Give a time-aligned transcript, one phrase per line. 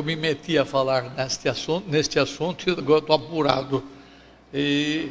[0.00, 3.84] eu me meti a falar neste assunto, neste assunto e agora estou apurado.
[4.52, 5.10] E,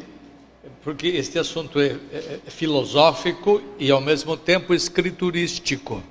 [0.84, 6.02] porque este assunto é, é, é filosófico e ao mesmo tempo escriturístico.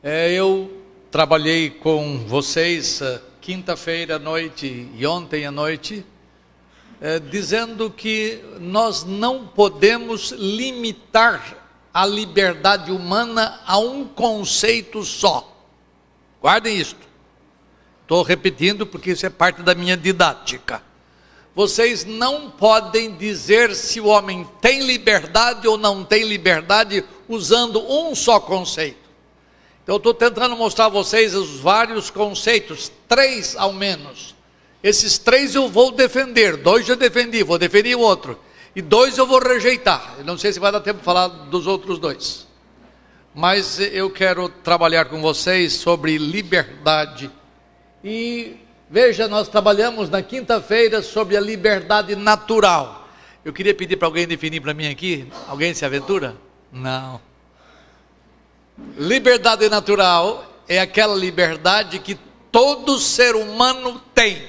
[0.00, 0.70] É, eu
[1.10, 6.06] trabalhei com vocês uh, quinta-feira à noite e ontem à noite,
[7.00, 11.56] é, dizendo que nós não podemos limitar
[11.92, 15.52] a liberdade humana a um conceito só.
[16.40, 17.09] Guardem isto.
[18.10, 20.82] Estou repetindo porque isso é parte da minha didática.
[21.54, 28.12] Vocês não podem dizer se o homem tem liberdade ou não tem liberdade usando um
[28.16, 28.98] só conceito.
[29.84, 34.34] Então, eu estou tentando mostrar a vocês os vários conceitos, três ao menos.
[34.82, 38.36] Esses três eu vou defender, dois já defendi, vou defender o outro.
[38.74, 40.16] E dois eu vou rejeitar.
[40.18, 42.44] Eu não sei se vai dar tempo de falar dos outros dois.
[43.32, 47.30] Mas eu quero trabalhar com vocês sobre liberdade.
[48.02, 48.56] E
[48.88, 53.08] veja, nós trabalhamos na quinta-feira sobre a liberdade natural.
[53.44, 55.26] Eu queria pedir para alguém definir para mim aqui.
[55.48, 56.36] Alguém se aventura?
[56.72, 57.20] Não.
[58.96, 62.18] Liberdade natural é aquela liberdade que
[62.50, 64.42] todo ser humano tem.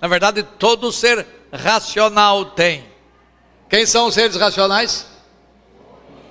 [0.00, 2.84] Na verdade, todo ser racional tem.
[3.70, 5.06] Quem são os seres racionais?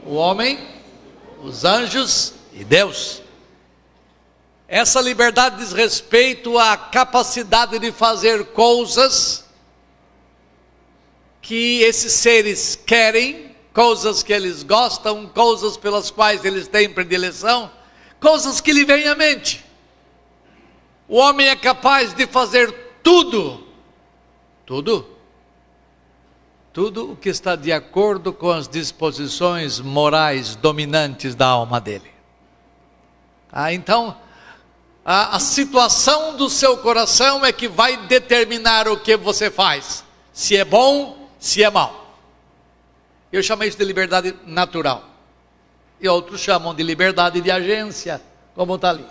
[0.06, 0.60] O homem,
[1.42, 3.23] os anjos e Deus.
[4.68, 9.46] Essa liberdade diz respeito à capacidade de fazer coisas
[11.42, 17.72] que esses seres querem coisas que eles gostam, coisas pelas quais eles têm predileção,
[18.20, 19.66] coisas que lhe vêm à mente.
[21.08, 23.68] O homem é capaz de fazer tudo,
[24.66, 25.06] tudo,
[26.72, 32.12] tudo o que está de acordo com as disposições morais dominantes da alma dele.
[33.52, 34.18] Ah, então,
[35.06, 40.56] a, a situação do seu coração é que vai determinar o que você faz, se
[40.56, 42.18] é bom, se é mal.
[43.32, 45.04] Eu chamo isso de liberdade natural.
[46.00, 48.22] E outros chamam de liberdade de agência,
[48.56, 49.06] como está ali.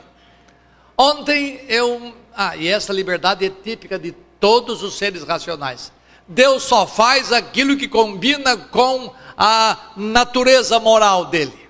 [0.96, 2.14] Ontem eu.
[2.34, 5.92] Ah, e essa liberdade é típica de todos os seres racionais.
[6.26, 11.61] Deus só faz aquilo que combina com a natureza moral dele.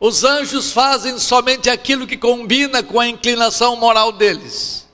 [0.00, 4.86] Os anjos fazem somente aquilo que combina com a inclinação moral deles.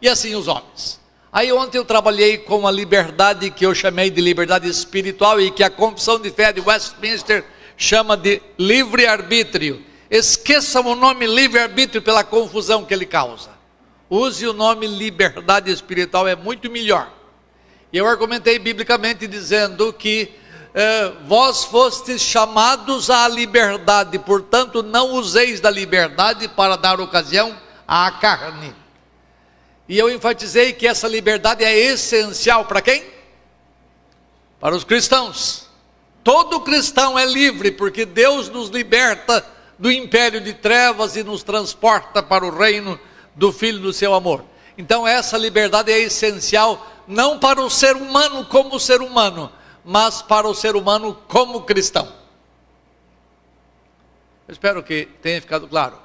[0.00, 0.98] E assim os homens.
[1.30, 5.62] Aí ontem eu trabalhei com a liberdade que eu chamei de liberdade espiritual e que
[5.62, 7.44] a Confissão de Fé de Westminster
[7.76, 9.84] chama de livre-arbítrio.
[10.10, 13.50] Esqueçam o nome livre-arbítrio pela confusão que ele causa.
[14.08, 17.12] Use o nome liberdade espiritual, é muito melhor.
[17.92, 20.30] E eu argumentei biblicamente dizendo que
[20.78, 27.56] eh, vós fostes chamados à liberdade, portanto não useis da liberdade para dar ocasião
[27.88, 28.76] à carne.
[29.88, 33.02] E eu enfatizei que essa liberdade é essencial para quem?
[34.60, 35.66] Para os cristãos.
[36.22, 39.46] Todo cristão é livre, porque Deus nos liberta
[39.78, 43.00] do império de trevas e nos transporta para o reino
[43.34, 44.44] do Filho do seu amor.
[44.76, 49.50] Então, essa liberdade é essencial, não para o ser humano como ser humano,
[49.86, 52.12] mas para o ser humano como cristão.
[54.48, 55.96] Eu espero que tenha ficado claro.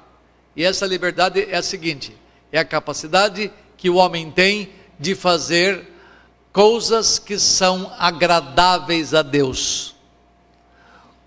[0.54, 2.16] E essa liberdade é a seguinte:
[2.52, 5.90] é a capacidade que o homem tem de fazer
[6.52, 9.96] coisas que são agradáveis a Deus,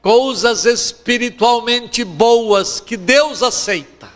[0.01, 4.09] coisas espiritualmente boas que Deus aceita,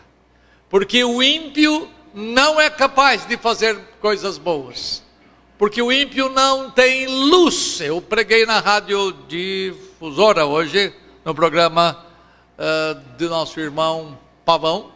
[0.70, 5.04] porque o ímpio não é capaz de fazer coisas boas,
[5.60, 7.82] porque o ímpio não tem luz.
[7.82, 10.94] Eu preguei na rádio difusora hoje,
[11.26, 12.02] no programa
[12.58, 14.90] uh, do nosso irmão Pavão,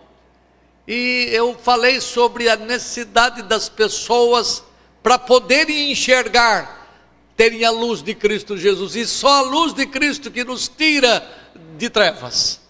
[0.88, 4.64] e eu falei sobre a necessidade das pessoas
[5.04, 6.88] para poderem enxergar,
[7.36, 11.30] terem a luz de Cristo Jesus, e só a luz de Cristo que nos tira
[11.78, 12.62] de trevas.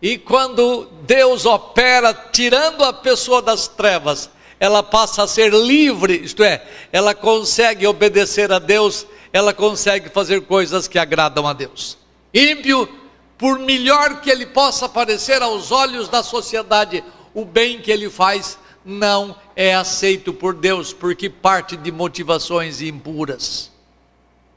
[0.00, 6.42] E quando Deus opera tirando a pessoa das trevas, ela passa a ser livre, isto
[6.42, 11.98] é, ela consegue obedecer a Deus, ela consegue fazer coisas que agradam a Deus.
[12.32, 12.88] Ímpio,
[13.36, 17.04] por melhor que ele possa parecer aos olhos da sociedade,
[17.34, 23.70] o bem que ele faz não é aceito por Deus, porque parte de motivações impuras,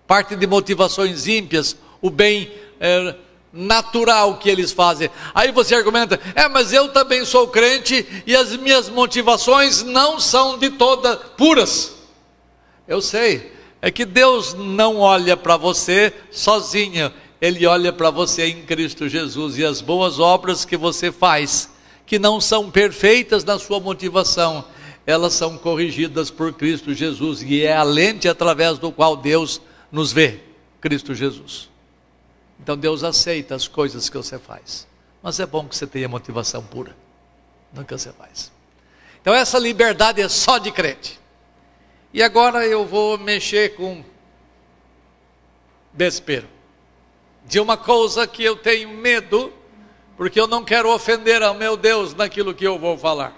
[0.07, 3.16] parte de motivações ímpias, o bem é,
[3.51, 5.10] natural que eles fazem.
[5.34, 10.57] Aí você argumenta: é, mas eu também sou crente e as minhas motivações não são
[10.57, 11.96] de todas puras.
[12.88, 13.51] Eu sei,
[13.81, 19.57] é que Deus não olha para você sozinho, Ele olha para você em Cristo Jesus
[19.57, 21.69] e as boas obras que você faz
[22.10, 24.66] que não são perfeitas na sua motivação,
[25.06, 29.62] elas são corrigidas por Cristo Jesus e é a lente através do qual Deus
[29.92, 30.40] nos vê,
[30.81, 31.69] Cristo Jesus.
[32.59, 34.88] Então Deus aceita as coisas que você faz,
[35.21, 36.95] mas é bom que você tenha motivação pura
[37.73, 38.51] no que você faz.
[39.21, 41.19] Então essa liberdade é só de crente.
[42.13, 44.03] E agora eu vou mexer com
[45.94, 46.47] desespero
[47.45, 49.51] de uma coisa que eu tenho medo,
[50.15, 53.33] porque eu não quero ofender ao meu Deus naquilo que eu vou falar.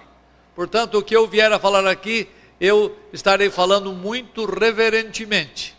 [0.54, 2.28] Portanto, o que eu vier a falar aqui,
[2.60, 5.74] eu estarei falando muito reverentemente,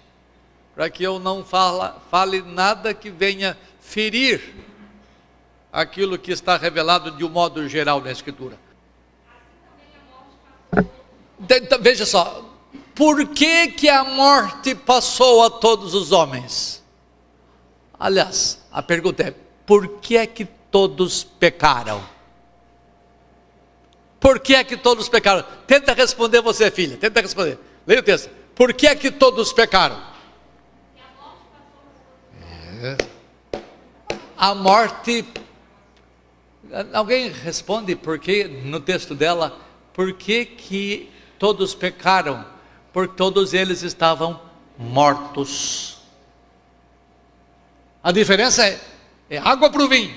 [0.76, 4.42] para que eu não fala, fale nada que venha ferir
[5.72, 8.58] aquilo que está revelado de um modo geral na Escritura.
[11.40, 12.50] Então, veja só,
[12.96, 16.84] por que, que a morte passou a todos os homens?
[18.00, 19.34] Aliás, a pergunta é:
[19.66, 22.04] por que é que todos pecaram?
[24.20, 25.44] Por que é que todos pecaram?
[25.68, 27.60] Tenta responder você, filha, tenta responder.
[27.86, 28.30] Leia o texto.
[28.56, 30.13] Por que é que todos pecaram?
[34.38, 35.26] A morte.
[36.92, 39.58] Alguém responde por que no texto dela?
[39.94, 42.46] Por que, que todos pecaram?
[42.92, 44.40] Porque todos eles estavam
[44.78, 45.98] mortos.
[48.04, 48.80] A diferença é,
[49.30, 50.14] é água para o vinho.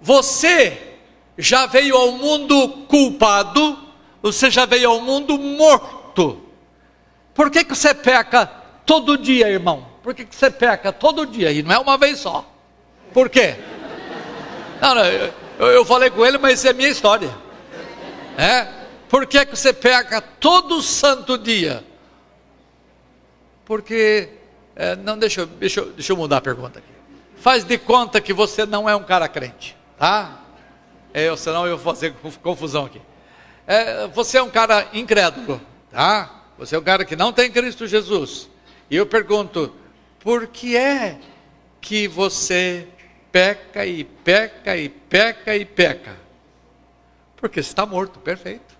[0.00, 0.96] Você
[1.38, 3.78] já veio ao mundo culpado,
[4.22, 6.42] você já veio ao mundo morto.
[7.34, 8.46] Por que, que você peca
[8.84, 9.89] todo dia, irmão?
[10.02, 11.52] Por que, você peca todo dia?
[11.52, 12.48] E não é uma vez só.
[13.12, 13.56] Por quê?
[14.80, 17.30] Não, não, eu, eu falei com ele, mas isso é minha história.
[18.38, 18.66] É?
[19.08, 21.84] Por que, que você peca todo santo dia?
[23.64, 24.28] Porque
[24.74, 26.88] é, não, deixa, deixa, deixa eu mudar a pergunta aqui.
[27.36, 30.40] Faz de conta que você não é um cara crente, tá?
[31.12, 33.00] É, senão eu vou fazer confusão aqui.
[33.66, 35.60] É, você é um cara incrédulo,
[35.90, 36.44] tá?
[36.58, 38.48] Você é um cara que não tem Cristo Jesus.
[38.90, 39.74] E eu pergunto,
[40.20, 41.18] por que é
[41.80, 42.86] que você
[43.32, 46.16] peca e peca e peca e peca?
[47.36, 48.78] Porque está morto, perfeito.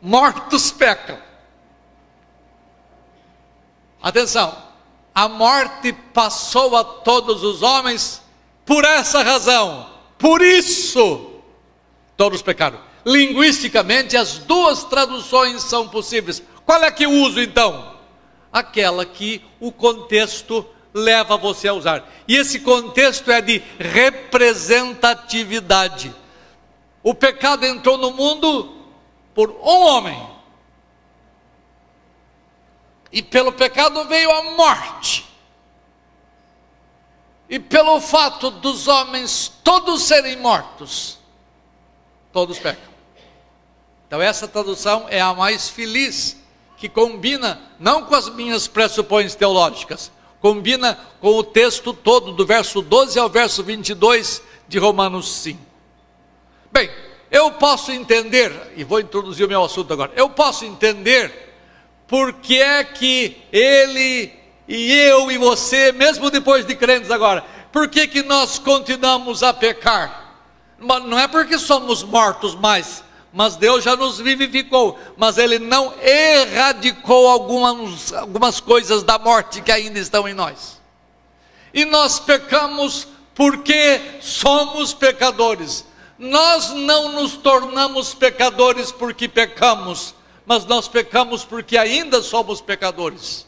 [0.00, 1.18] Mortos pecam.
[4.00, 4.56] Atenção,
[5.12, 8.22] a morte passou a todos os homens
[8.64, 9.90] por essa razão.
[10.16, 11.40] Por isso,
[12.16, 12.78] todos pecaram.
[13.04, 16.40] Linguisticamente, as duas traduções são possíveis.
[16.64, 17.95] Qual é que eu uso então?
[18.52, 20.64] Aquela que o contexto
[20.94, 22.08] leva você a usar.
[22.26, 26.14] E esse contexto é de representatividade.
[27.02, 28.74] O pecado entrou no mundo
[29.34, 30.36] por um homem.
[33.12, 35.26] E pelo pecado veio a morte.
[37.48, 41.18] E pelo fato dos homens todos serem mortos,
[42.32, 42.96] todos pecam.
[44.06, 46.36] Então, essa tradução é a mais feliz,
[46.76, 52.82] que combina não com as minhas pressupões teológicas, combina com o texto todo, do verso
[52.82, 55.60] 12 ao verso 22 de Romanos 5.
[56.70, 56.90] Bem,
[57.30, 61.54] eu posso entender, e vou introduzir o meu assunto agora, eu posso entender
[62.06, 64.32] por que é que ele
[64.68, 69.52] e eu e você, mesmo depois de crentes agora, por que, que nós continuamos a
[69.52, 70.34] pecar?
[70.78, 73.02] Não é porque somos mortos mais,
[73.36, 79.70] mas Deus já nos vivificou, mas Ele não erradicou algumas, algumas coisas da morte que
[79.70, 80.80] ainda estão em nós.
[81.74, 85.84] E nós pecamos porque somos pecadores.
[86.18, 90.14] Nós não nos tornamos pecadores porque pecamos,
[90.46, 93.46] mas nós pecamos porque ainda somos pecadores.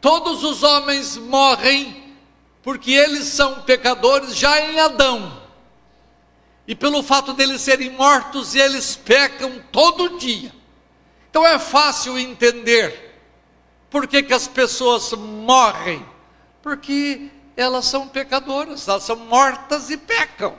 [0.00, 2.14] Todos os homens morrem
[2.62, 5.39] porque eles são pecadores já em Adão.
[6.70, 10.54] E pelo fato deles serem mortos, eles pecam todo dia.
[11.28, 13.18] Então é fácil entender
[13.90, 16.06] por que, que as pessoas morrem.
[16.62, 20.54] Porque elas são pecadoras, elas são mortas e pecam.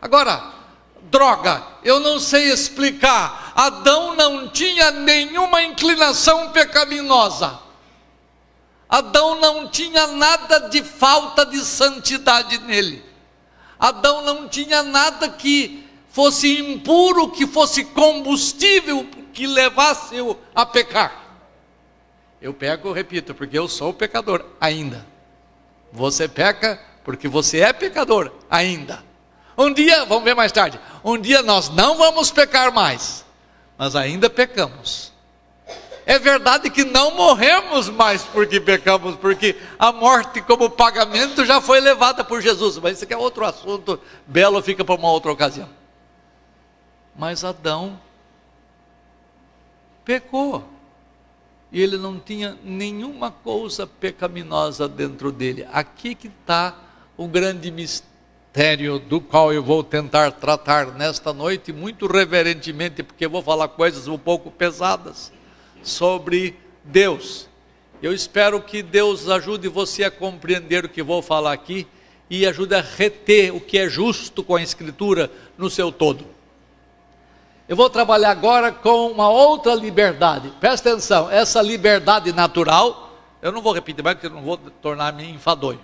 [0.00, 0.54] Agora,
[1.02, 3.52] droga, eu não sei explicar.
[3.54, 7.60] Adão não tinha nenhuma inclinação pecaminosa.
[8.88, 13.12] Adão não tinha nada de falta de santidade nele.
[13.84, 21.22] Adão não tinha nada que fosse impuro, que fosse combustível que levasse eu a pecar.
[22.40, 25.06] Eu pego, repito, porque eu sou pecador ainda.
[25.92, 29.04] Você peca porque você é pecador ainda.
[29.56, 33.22] Um dia, vamos ver mais tarde, um dia nós não vamos pecar mais,
[33.76, 35.12] mas ainda pecamos.
[36.06, 41.80] É verdade que não morremos mais porque pecamos, porque a morte como pagamento já foi
[41.80, 42.76] levada por Jesus.
[42.78, 45.68] Mas isso aqui é outro assunto, belo fica para uma outra ocasião.
[47.16, 47.98] Mas Adão
[50.04, 50.64] pecou.
[51.72, 55.66] E ele não tinha nenhuma coisa pecaminosa dentro dele.
[55.72, 56.76] Aqui que está
[57.16, 63.42] o grande mistério do qual eu vou tentar tratar nesta noite, muito reverentemente, porque vou
[63.42, 65.33] falar coisas um pouco pesadas
[65.84, 67.48] sobre Deus.
[68.02, 71.86] Eu espero que Deus ajude você a compreender o que vou falar aqui
[72.28, 76.26] e ajude a reter o que é justo com a Escritura no seu todo.
[77.66, 80.52] Eu vou trabalhar agora com uma outra liberdade.
[80.60, 85.30] Presta atenção, essa liberdade natural, eu não vou repetir mais porque eu não vou tornar-me
[85.30, 85.80] enfadonho.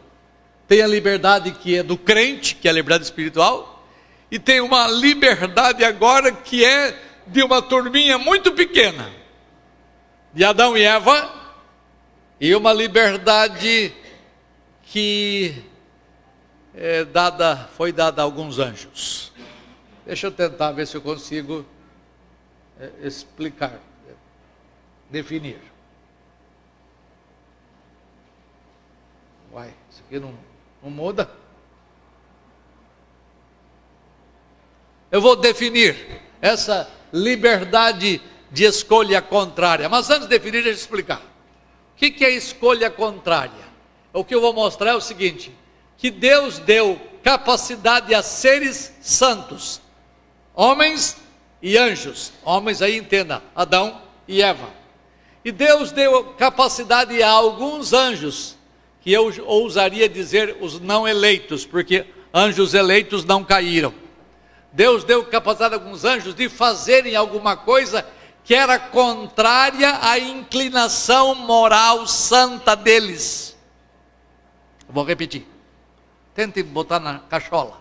[0.68, 3.82] Tem a liberdade que é do crente, que é a liberdade espiritual,
[4.30, 6.94] e tem uma liberdade agora que é
[7.26, 9.19] de uma turminha muito pequena
[10.32, 11.34] de Adão e Eva
[12.40, 13.94] e uma liberdade
[14.84, 15.64] que
[16.74, 19.32] é dada, foi dada a alguns anjos.
[20.06, 21.66] Deixa eu tentar ver se eu consigo
[22.78, 23.78] é, explicar,
[25.10, 25.60] definir.
[29.52, 30.34] Uai, isso aqui não,
[30.82, 31.30] não muda?
[35.10, 39.88] Eu vou definir essa liberdade de escolha contrária.
[39.88, 41.22] Mas antes de definir, deixa eu explicar.
[41.92, 43.70] O que é escolha contrária?
[44.12, 45.52] O que eu vou mostrar é o seguinte:
[45.96, 49.80] que Deus deu capacidade a seres santos,
[50.54, 51.16] homens
[51.62, 52.32] e anjos.
[52.44, 54.68] Homens aí entenda, Adão e Eva.
[55.44, 58.56] E Deus deu capacidade a alguns anjos,
[59.00, 63.94] que eu ousaria dizer os não eleitos, porque anjos eleitos não caíram.
[64.72, 68.06] Deus deu capacidade a alguns anjos de fazerem alguma coisa
[68.44, 73.56] que era contrária à inclinação moral santa deles.
[74.88, 75.46] Vou repetir.
[76.34, 77.80] Tente botar na cachola.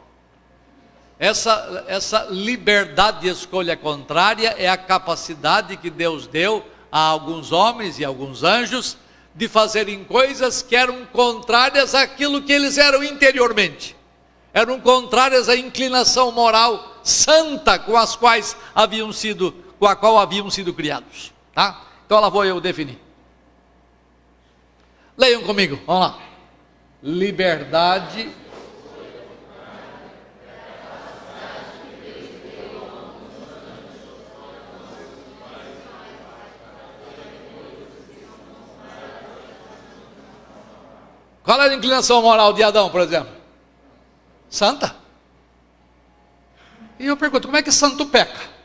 [1.17, 7.99] Essa, essa liberdade de escolha contrária é a capacidade que Deus deu a alguns homens
[7.99, 8.97] e alguns anjos
[9.35, 13.95] de fazerem coisas que eram contrárias àquilo que eles eram interiormente.
[14.53, 20.49] Eram contrárias à inclinação moral santa com as quais haviam sido com a qual haviam
[20.49, 21.31] sido criados.
[21.53, 21.81] Tá?
[22.05, 22.99] Então lá vou eu definir.
[25.17, 26.19] Leiam comigo, vamos lá.
[27.01, 28.29] Liberdade.
[41.43, 43.38] Qual é a inclinação moral de Adão, por exemplo?
[44.49, 44.95] Santa.
[46.97, 48.59] E eu pergunto, como é que santo peca?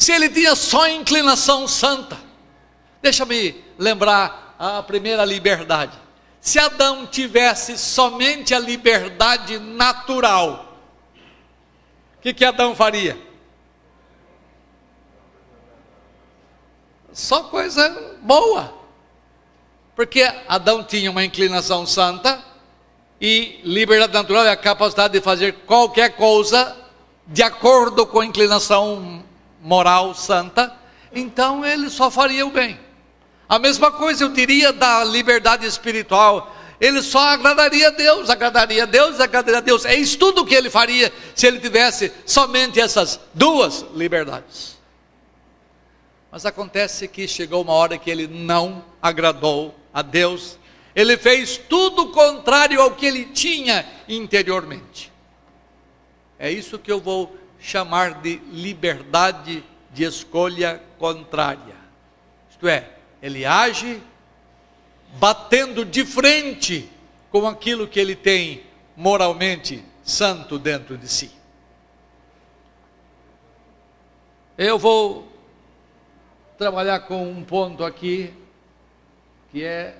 [0.00, 2.18] se ele tinha só inclinação santa.
[3.02, 5.92] Deixa-me lembrar a primeira liberdade.
[6.40, 10.74] Se Adão tivesse somente a liberdade natural,
[12.16, 13.20] o que, que Adão faria?
[17.12, 18.72] Só coisa boa.
[19.94, 22.42] Porque Adão tinha uma inclinação santa
[23.20, 26.76] e liberdade natural é a capacidade de fazer qualquer coisa
[27.26, 29.22] de acordo com a inclinação
[29.60, 30.74] moral santa,
[31.12, 32.78] então ele só faria o bem.
[33.48, 36.56] A mesma coisa eu diria da liberdade espiritual.
[36.80, 39.84] Ele só agradaria a Deus, agradaria a Deus, agradaria a Deus.
[39.84, 44.78] É isso tudo que ele faria se ele tivesse somente essas duas liberdades.
[46.30, 50.59] Mas acontece que chegou uma hora que ele não agradou a Deus.
[50.94, 55.12] Ele fez tudo contrário ao que ele tinha interiormente.
[56.38, 61.76] É isso que eu vou chamar de liberdade de escolha contrária.
[62.50, 62.90] Isto é,
[63.22, 64.02] ele age
[65.18, 66.88] batendo de frente
[67.30, 68.64] com aquilo que ele tem
[68.96, 71.30] moralmente santo dentro de si.
[74.56, 75.26] Eu vou
[76.58, 78.34] trabalhar com um ponto aqui
[79.50, 79.96] que é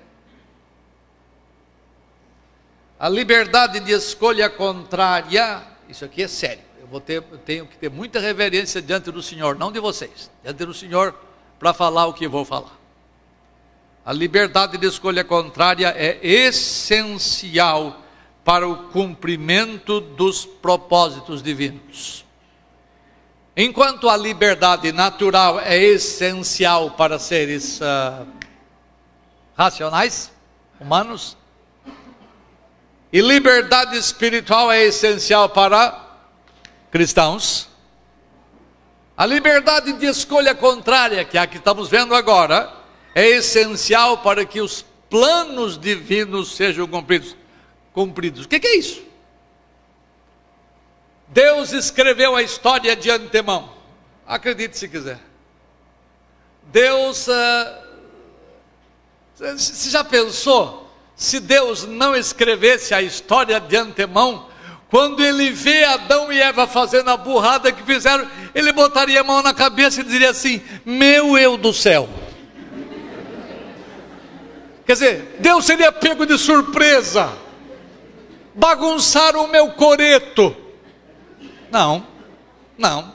[3.01, 5.63] a liberdade de escolha contrária.
[5.89, 9.71] Isso aqui é sério vou ter, tenho que ter muita reverência diante do Senhor, não
[9.71, 11.15] de vocês, diante do Senhor,
[11.57, 12.77] para falar o que vou falar.
[14.05, 18.01] A liberdade de escolha contrária é essencial
[18.43, 22.25] para o cumprimento dos propósitos divinos.
[23.55, 28.27] Enquanto a liberdade natural é essencial para seres uh,
[29.55, 30.31] racionais,
[30.79, 31.37] humanos,
[33.11, 36.09] e liberdade espiritual é essencial para
[36.91, 37.69] cristãos,
[39.17, 42.73] A liberdade de escolha contrária, que é a que estamos vendo agora,
[43.13, 47.35] é essencial para que os planos divinos sejam cumpridos.
[47.93, 48.45] cumpridos.
[48.45, 49.03] O que, é isso?
[51.27, 53.71] Deus escreveu a história de antemão.
[54.25, 55.19] Acredite se quiser.
[56.63, 57.27] Deus.
[57.27, 57.91] Uh,
[59.35, 60.90] você já pensou?
[61.21, 64.47] Se Deus não escrevesse a história de antemão,
[64.89, 69.43] quando ele vê Adão e Eva fazendo a burrada que fizeram, ele botaria a mão
[69.43, 72.09] na cabeça e diria assim: Meu eu do céu.
[74.83, 77.31] Quer dizer, Deus seria pego de surpresa,
[78.55, 80.55] bagunçaram o meu coreto.
[81.69, 82.03] Não,
[82.75, 83.13] não.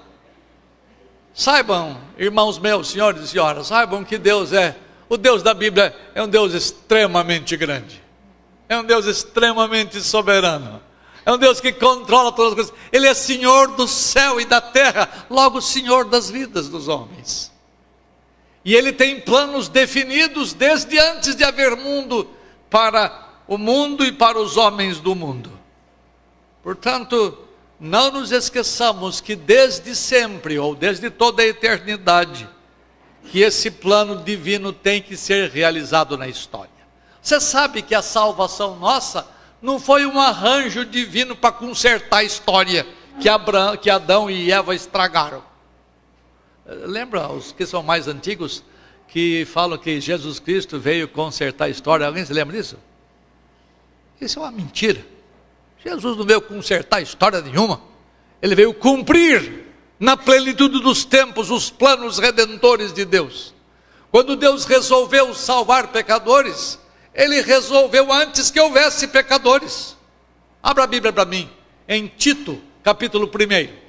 [1.35, 4.77] Saibam, irmãos meus, senhores e senhoras, saibam que Deus é,
[5.09, 8.03] o Deus da Bíblia é um Deus extremamente grande,
[8.69, 10.81] é um Deus extremamente soberano,
[11.25, 14.61] é um Deus que controla todas as coisas, Ele é Senhor do céu e da
[14.61, 17.53] terra, logo Senhor das vidas dos homens.
[18.65, 22.29] E Ele tem planos definidos desde antes de haver mundo
[22.69, 25.53] para o mundo e para os homens do mundo.
[26.63, 27.39] Portanto,
[27.79, 32.49] não nos esqueçamos que desde sempre, ou desde toda a eternidade,
[33.31, 36.71] que esse plano divino tem que ser realizado na história.
[37.21, 39.27] Você sabe que a salvação nossa
[39.61, 42.87] não foi um arranjo divino para consertar a história
[43.21, 45.43] que, Abraão, que Adão e Eva estragaram.
[46.65, 48.63] Lembra os que são mais antigos
[49.09, 52.07] que falam que Jesus Cristo veio consertar a história?
[52.07, 52.77] Alguém se lembra disso?
[54.21, 55.05] Isso é uma mentira.
[55.85, 57.81] Jesus não veio consertar história nenhuma,
[58.43, 59.66] ele veio cumprir
[59.99, 63.55] na plenitude dos tempos os planos redentores de Deus.
[64.11, 66.79] Quando Deus resolveu salvar pecadores,
[67.15, 69.97] ele resolveu antes que houvesse pecadores.
[70.63, 71.51] Abra a Bíblia para mim,
[71.89, 73.87] em Tito, capítulo 1.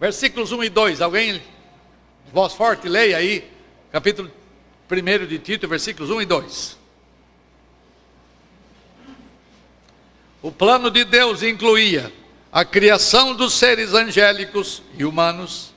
[0.00, 1.00] Versículos 1 e 2.
[1.00, 1.42] Alguém,
[2.32, 3.48] voz forte, leia aí,
[3.92, 4.30] capítulo
[4.90, 6.78] 1 de Tito, versículos 1 e 2.
[10.42, 12.12] O plano de Deus incluía
[12.52, 15.72] a criação dos seres angélicos e humanos,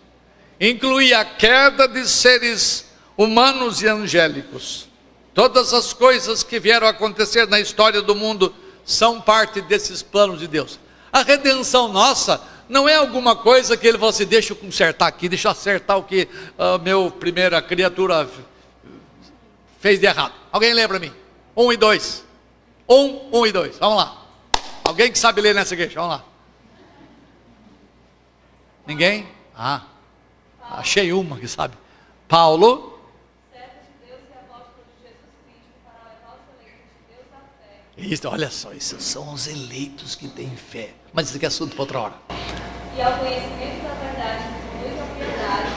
[0.59, 2.85] incluía a queda de seres
[3.17, 4.89] humanos e angélicos.
[5.33, 10.41] Todas as coisas que vieram a acontecer na história do mundo são parte desses planos
[10.41, 10.77] de Deus.
[11.13, 15.29] A redenção nossa não é alguma coisa que ele falou assim: deixa eu consertar aqui,
[15.29, 18.29] deixa eu acertar o que a meu primeira criatura
[19.79, 20.33] fez de errado.
[20.51, 21.13] Alguém lembra mim?
[21.55, 22.25] Um e dois.
[22.87, 23.77] Um, um e dois.
[23.77, 24.25] Vamos lá.
[24.83, 25.95] Alguém que sabe ler nessa igreja?
[25.95, 26.34] Vamos lá.
[28.85, 29.27] Ninguém?
[29.55, 29.83] Ah,
[30.61, 31.75] achei uma que sabe.
[32.27, 32.93] Paulo.
[37.97, 40.93] Isso, olha só, esses são os eleitos que têm fé.
[41.13, 42.13] Mas isso aqui é assunto para outra hora.
[42.97, 45.71] E ao conhecimento da verdade conduz à piedade,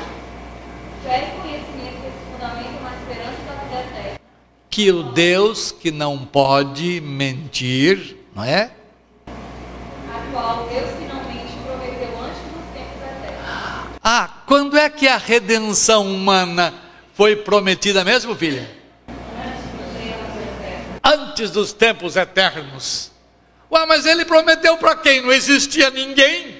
[1.04, 4.20] fé e conhecimento que se fundamentam na esperança da vida eterna.
[4.68, 8.72] Que o Deus que não pode mentir, não é?
[14.10, 16.72] Ah, quando é que a redenção humana
[17.12, 18.66] foi prometida mesmo, filha?
[21.04, 23.12] Antes dos tempos eternos.
[23.70, 25.20] Ué, mas ele prometeu para quem?
[25.20, 26.56] Não existia ninguém?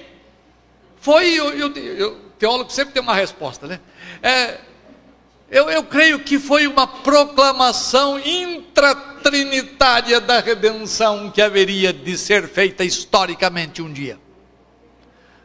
[1.01, 3.79] Foi, o teólogo sempre tem uma resposta, né?
[4.21, 4.59] É,
[5.49, 12.83] eu, eu creio que foi uma proclamação intratrinitária da redenção que haveria de ser feita
[12.83, 14.19] historicamente um dia.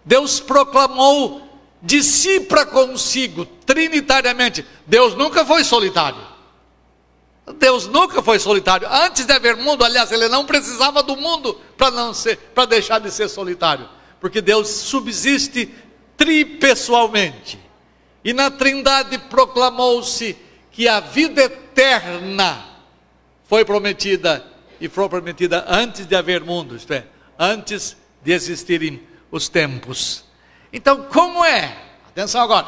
[0.05, 1.54] Deus proclamou
[1.85, 4.65] de si para consigo, trinitariamente.
[4.87, 6.35] Deus nunca foi solitário.
[7.59, 8.89] Deus nunca foi solitário.
[8.91, 13.01] Antes de haver mundo, aliás, ele não precisava do mundo para não ser, para deixar
[13.01, 13.87] de ser solitário,
[14.19, 15.75] porque Deus subsiste
[16.17, 17.61] tripessoalmente.
[18.25, 20.35] E na Trindade proclamou-se
[20.73, 22.65] que a vida eterna
[23.47, 24.43] foi prometida
[24.81, 27.05] e foi prometida antes de haver mundo, isto é,
[27.39, 30.25] antes de existirem os tempos.
[30.75, 31.73] Então, como é?
[32.09, 32.67] Atenção agora.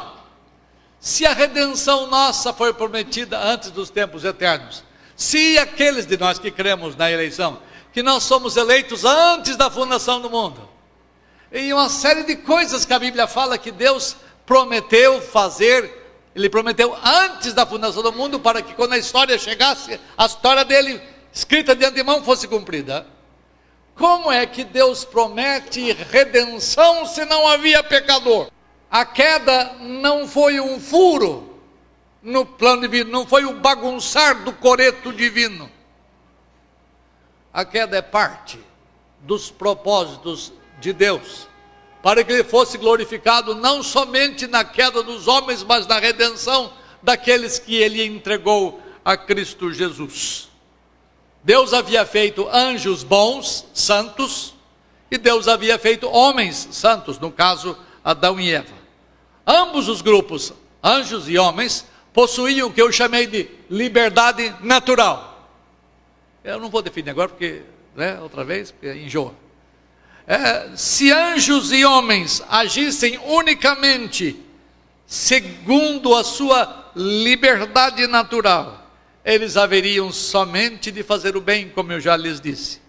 [0.97, 4.81] Se a redenção nossa foi prometida antes dos tempos eternos,
[5.13, 7.59] se aqueles de nós que cremos na eleição,
[7.91, 10.67] que nós somos eleitos antes da fundação do mundo,
[11.51, 14.15] e uma série de coisas que a Bíblia fala que Deus
[14.45, 19.99] prometeu fazer, ele prometeu antes da fundação do mundo, para que quando a história chegasse,
[20.17, 21.01] a história dele,
[21.33, 23.05] escrita de antemão, fosse cumprida.
[23.97, 28.51] Como é que Deus promete redenção se não havia pecador?
[28.89, 31.59] A queda não foi um furo
[32.21, 35.69] no plano divino, não foi o bagunçar do coreto divino.
[37.51, 38.59] A queda é parte
[39.21, 41.47] dos propósitos de Deus
[42.01, 47.59] para que ele fosse glorificado não somente na queda dos homens, mas na redenção daqueles
[47.59, 50.49] que ele entregou a Cristo Jesus.
[51.47, 54.53] Deus havia feito anjos bons, santos,
[55.09, 58.73] e Deus havia feito homens santos, no caso Adão e Eva.
[59.47, 60.51] Ambos os grupos,
[60.83, 65.49] anjos e homens, possuíam o que eu chamei de liberdade natural.
[66.43, 67.61] Eu não vou definir agora, porque,
[67.95, 69.33] né, outra vez, enjoa.
[70.27, 74.37] É, se anjos e homens agissem unicamente
[75.05, 78.86] segundo a sua liberdade natural,
[79.27, 82.81] eles haveriam somente de fazer o bem, como eu já lhes disse.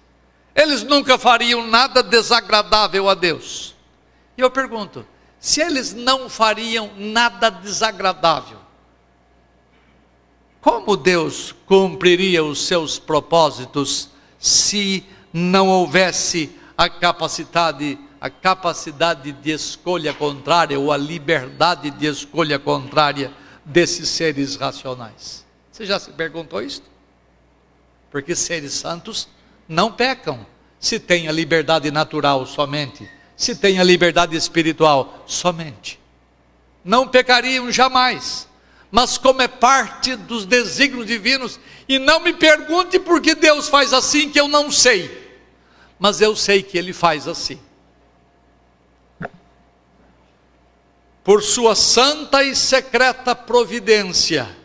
[0.55, 3.75] Eles nunca fariam nada desagradável a Deus.
[4.37, 5.05] E eu pergunto:
[5.41, 8.59] se eles não fariam nada desagradável,
[10.61, 20.15] como Deus cumpriria os seus propósitos se não houvesse a capacidade, a capacidade de escolha
[20.15, 23.33] contrária ou a liberdade de escolha contrária
[23.65, 25.48] desses seres racionais.
[25.79, 26.83] Você já se perguntou isso?
[28.11, 29.29] Porque seres santos
[29.69, 30.45] não pecam
[30.81, 36.01] se têm a liberdade natural somente, se têm a liberdade espiritual somente.
[36.85, 38.49] Não pecariam jamais
[38.91, 43.93] mas como é parte dos desígnios divinos, e não me pergunte por que Deus faz
[43.93, 45.29] assim, que eu não sei
[45.99, 47.61] mas eu sei que ele faz assim.
[51.23, 54.58] Por sua santa e secreta providência,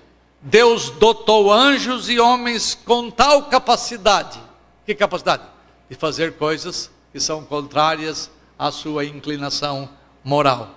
[0.45, 4.41] Deus dotou anjos e homens com tal capacidade.
[4.85, 5.43] Que capacidade?
[5.89, 8.29] De fazer coisas que são contrárias
[8.59, 9.89] à sua inclinação
[10.21, 10.75] moral.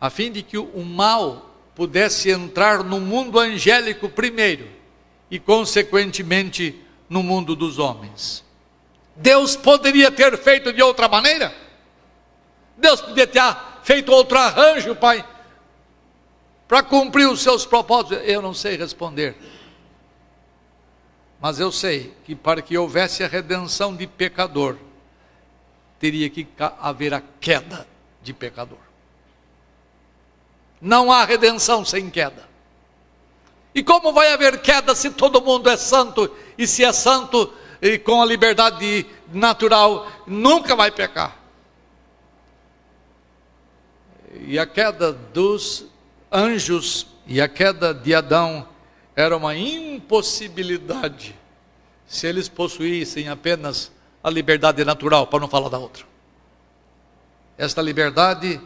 [0.00, 4.68] A fim de que o mal pudesse entrar no mundo angélico primeiro
[5.30, 8.44] e, consequentemente, no mundo dos homens.
[9.14, 11.54] Deus poderia ter feito de outra maneira?
[12.76, 15.24] Deus poderia ter feito outro arranjo, Pai,
[16.72, 18.26] para cumprir os seus propósitos?
[18.26, 19.36] Eu não sei responder.
[21.38, 24.78] Mas eu sei que para que houvesse a redenção de pecador,
[26.00, 26.48] teria que
[26.80, 27.86] haver a queda
[28.22, 28.78] de pecador.
[30.80, 32.48] Não há redenção sem queda.
[33.74, 36.34] E como vai haver queda se todo mundo é santo?
[36.56, 41.36] E se é santo e com a liberdade natural, nunca vai pecar.
[44.46, 45.91] E a queda dos
[46.32, 48.66] anjos e a queda de Adão
[49.14, 51.36] era uma impossibilidade
[52.06, 53.92] se eles possuíssem apenas
[54.22, 56.04] a liberdade natural, para não falar da outra.
[57.56, 58.60] Esta liberdade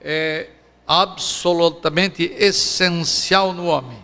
[0.00, 0.50] é
[0.86, 4.02] absolutamente essencial no homem.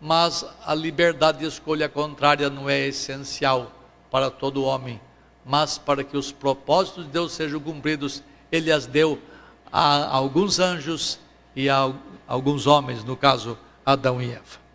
[0.00, 3.72] Mas a liberdade de escolha contrária não é essencial
[4.10, 5.00] para todo homem,
[5.44, 9.20] mas para que os propósitos de Deus sejam cumpridos, Ele as deu
[9.78, 11.18] a alguns anjos
[11.54, 11.92] e a
[12.26, 14.66] alguns homens, no caso Adão e Eva.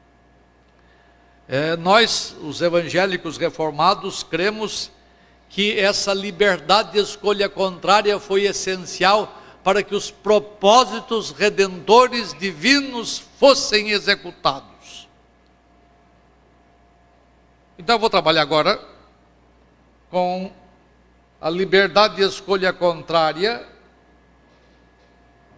[1.48, 4.92] É, nós, os evangélicos reformados, cremos
[5.50, 13.90] que essa liberdade de escolha contrária foi essencial para que os propósitos redentores divinos fossem
[13.90, 15.10] executados.
[17.76, 18.80] Então eu vou trabalhar agora
[20.12, 20.52] com
[21.42, 23.68] a liberdade de escolha contrária.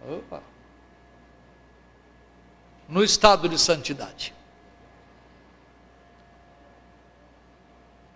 [0.06, 0.42] Opa,
[2.88, 4.34] no estado de santidade.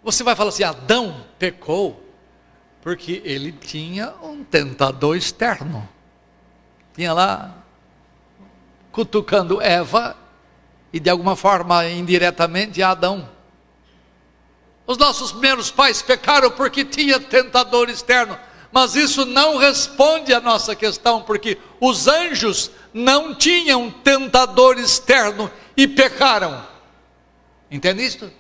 [0.03, 2.03] Você vai falar assim: Adão pecou
[2.83, 5.89] porque ele tinha um tentador externo.
[6.95, 7.55] Tinha lá
[8.91, 10.17] cutucando Eva
[10.93, 13.29] e de alguma forma indiretamente Adão.
[14.87, 18.39] Os nossos primeiros pais pecaram porque tinha tentador externo,
[18.71, 25.87] mas isso não responde à nossa questão, porque os anjos não tinham tentador externo e
[25.87, 26.67] pecaram.
[27.71, 28.31] Entende isto?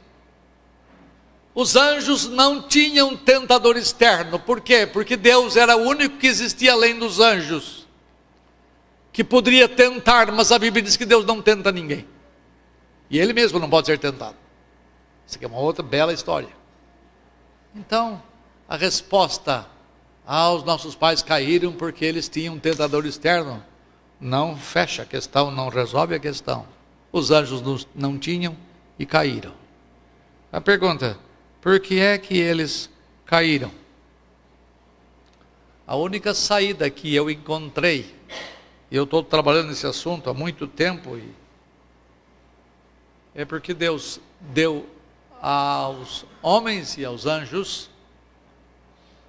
[1.55, 4.38] Os anjos não tinham tentador externo.
[4.38, 4.87] Por quê?
[4.87, 7.87] Porque Deus era o único que existia além dos anjos.
[9.12, 12.07] Que poderia tentar, mas a Bíblia diz que Deus não tenta ninguém.
[13.11, 14.37] E ele mesmo não pode ser tentado.
[15.27, 16.49] Isso aqui é uma outra bela história.
[17.75, 18.23] Então,
[18.69, 19.67] a resposta
[20.29, 23.64] aos nossos pais caíram porque eles tinham um tentador externo.
[24.21, 26.67] Não fecha a questão, não resolve a questão.
[27.11, 28.55] Os anjos não tinham
[28.99, 29.55] e caíram.
[30.53, 31.19] A pergunta:
[31.62, 32.91] por que é que eles
[33.25, 33.71] caíram?
[35.87, 38.14] A única saída que eu encontrei,
[38.91, 41.33] e eu estou trabalhando nesse assunto há muito tempo, e
[43.35, 44.87] é porque Deus deu
[45.41, 47.88] aos homens e aos anjos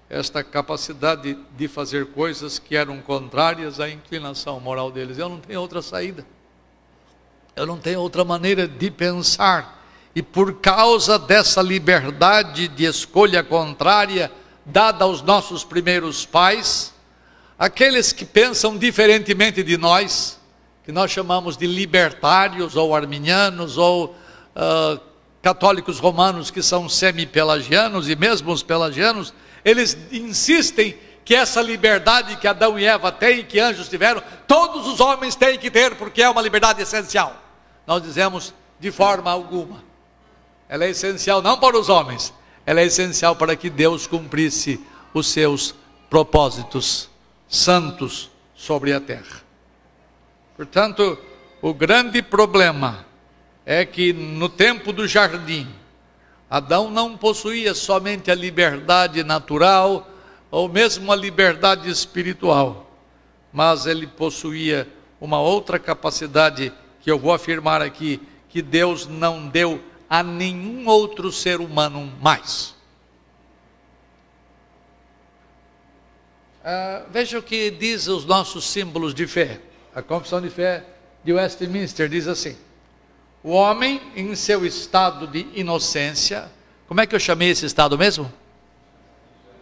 [0.09, 5.19] esta capacidade de fazer coisas que eram contrárias à inclinação moral deles.
[5.19, 6.25] Eu não tenho outra saída.
[7.55, 9.85] Eu não tenho outra maneira de pensar.
[10.15, 14.31] E por causa dessa liberdade de escolha contrária
[14.65, 16.93] dada aos nossos primeiros pais,
[17.57, 20.39] aqueles que pensam diferentemente de nós,
[20.83, 24.15] que nós chamamos de libertários ou arminianos ou
[24.55, 24.99] uh,
[25.41, 32.47] católicos romanos que são semi-pelagianos e mesmo os pelagianos, eles insistem que essa liberdade que
[32.47, 36.29] Adão e Eva têm, que anjos tiveram, todos os homens têm que ter, porque é
[36.29, 37.35] uma liberdade essencial.
[37.85, 39.83] Nós dizemos de forma alguma.
[40.67, 42.33] Ela é essencial não para os homens,
[42.65, 44.79] ela é essencial para que Deus cumprisse
[45.13, 45.75] os seus
[46.09, 47.09] propósitos
[47.47, 49.43] santos sobre a terra.
[50.55, 51.17] Portanto,
[51.61, 53.05] o grande problema
[53.65, 55.67] é que no tempo do jardim,
[56.49, 60.09] Adão não possuía somente a liberdade natural
[60.49, 62.91] ou mesmo a liberdade espiritual,
[63.53, 64.87] mas ele possuía
[65.21, 71.31] uma outra capacidade que eu vou afirmar aqui, que Deus não deu a nenhum outro
[71.31, 72.73] ser humano mais.
[76.63, 79.61] Ah, veja o que diz os nossos símbolos de fé.
[79.93, 80.83] A confissão de fé
[81.23, 82.57] de Westminster diz assim:
[83.41, 86.49] o homem, em seu estado de inocência,
[86.87, 88.31] como é que eu chamei esse estado mesmo?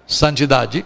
[0.07, 0.85] Santidade.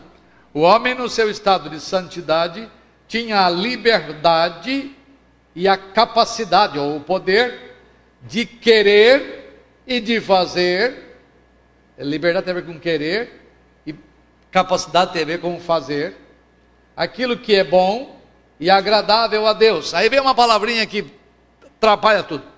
[0.54, 2.70] O homem, no seu estado de santidade,
[3.08, 4.94] tinha a liberdade
[5.56, 7.78] e a capacidade, ou o poder,
[8.24, 11.18] de querer e de fazer.
[11.98, 13.42] Liberdade tem a ver com querer,
[13.88, 13.96] e
[14.52, 16.18] capacidade tem a ver com fazer
[16.96, 18.20] aquilo que é bom
[18.60, 19.94] e agradável a Deus.
[19.94, 21.06] Aí vem uma palavrinha que
[21.78, 22.51] atrapalha tudo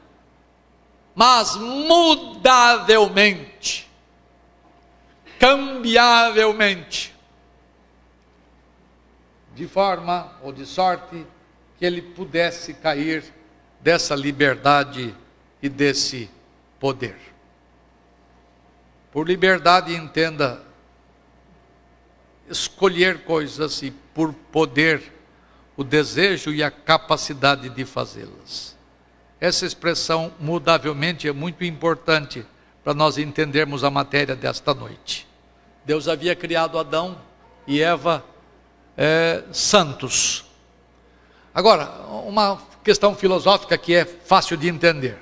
[1.15, 3.89] mas mudavelmente,
[5.39, 7.13] cambiavelmente,
[9.55, 11.25] de forma ou de sorte
[11.77, 13.23] que ele pudesse cair
[13.79, 15.15] dessa liberdade
[15.61, 16.27] e desse
[16.79, 17.15] poder.
[19.11, 20.63] Por liberdade, entenda
[22.49, 25.13] escolher coisas e por poder,
[25.75, 28.75] o desejo e a capacidade de fazê-las.
[29.43, 32.45] Essa expressão mudavelmente é muito importante
[32.81, 35.27] para nós entendermos a matéria desta noite.
[35.83, 37.17] Deus havia criado Adão
[37.67, 38.23] e Eva
[38.95, 40.45] é, santos.
[41.53, 41.91] Agora,
[42.25, 45.17] uma questão filosófica que é fácil de entender.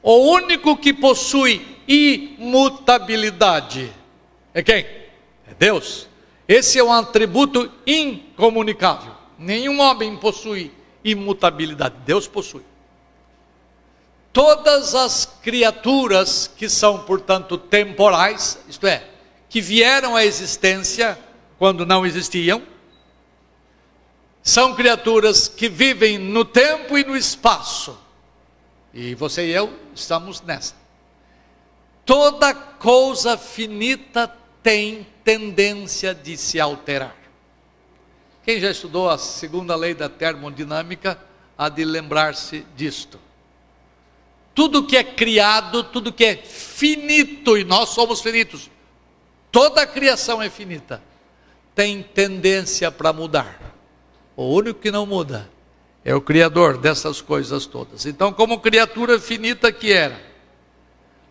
[0.00, 3.92] O único que possui imutabilidade
[4.54, 4.86] é quem?
[5.44, 6.08] É Deus.
[6.46, 9.12] Esse é um atributo incomunicável.
[9.36, 11.94] Nenhum homem possui imutabilidade.
[12.04, 12.62] Deus possui.
[14.32, 19.08] Todas as criaturas que são, portanto, temporais, isto é,
[19.48, 21.18] que vieram à existência
[21.58, 22.62] quando não existiam,
[24.42, 27.98] são criaturas que vivem no tempo e no espaço.
[28.94, 30.74] E você e eu estamos nessa.
[32.06, 34.32] Toda coisa finita
[34.62, 37.17] tem tendência de se alterar.
[38.48, 41.18] Quem já estudou a segunda lei da termodinâmica
[41.58, 43.20] há de lembrar-se disto.
[44.54, 48.70] Tudo que é criado, tudo que é finito, e nós somos finitos,
[49.52, 51.02] toda a criação é finita,
[51.74, 53.60] tem tendência para mudar.
[54.34, 55.50] O único que não muda
[56.02, 58.06] é o Criador dessas coisas todas.
[58.06, 60.18] Então, como criatura finita que era,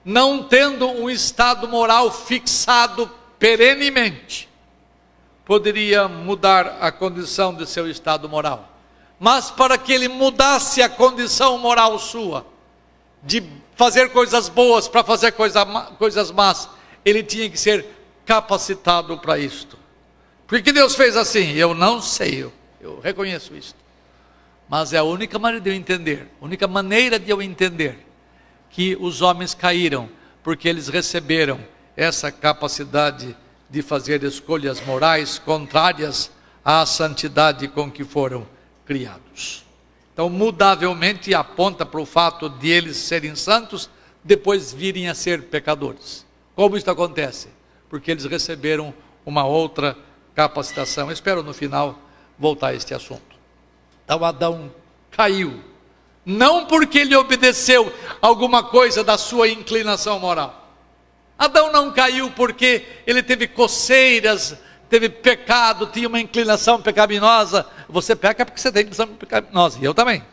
[0.05, 4.47] não tendo um estado moral fixado perenemente,
[5.47, 8.77] poderia mudar a condição de seu estado moral.
[9.17, 12.45] Mas para que ele mudasse a condição moral sua,
[13.23, 13.41] de
[13.73, 15.65] fazer coisas boas para fazer coisa,
[15.97, 16.69] coisas más,
[17.05, 17.85] ele tinha que ser
[18.25, 19.79] capacitado para isto.
[20.45, 21.53] Por que Deus fez assim?
[21.53, 23.73] Eu não sei, eu, eu reconheço isso.
[24.67, 28.05] Mas é a única maneira de eu entender, a única maneira de eu entender
[28.69, 30.09] que os homens caíram,
[30.43, 31.57] porque eles receberam
[31.95, 33.33] essa capacidade
[33.69, 36.31] de fazer escolhas morais contrárias
[36.63, 38.47] à santidade com que foram
[38.85, 39.65] criados.
[40.13, 43.89] Então, mudavelmente aponta para o fato de eles serem santos,
[44.23, 46.25] depois virem a ser pecadores.
[46.55, 47.49] Como isso acontece?
[47.89, 48.93] Porque eles receberam
[49.25, 49.95] uma outra
[50.33, 51.11] capacitação.
[51.11, 51.99] espero no final
[52.37, 53.37] voltar a este assunto.
[54.03, 54.71] Então, Adão
[55.11, 55.61] caiu,
[56.25, 60.66] não porque ele obedeceu alguma coisa da sua inclinação moral
[61.37, 64.57] Adão não caiu porque ele teve coceiras,
[64.89, 67.65] teve pecado, tinha uma inclinação pecaminosa.
[67.87, 70.23] Você peca porque você tem inclinação pecaminosa, e eu também.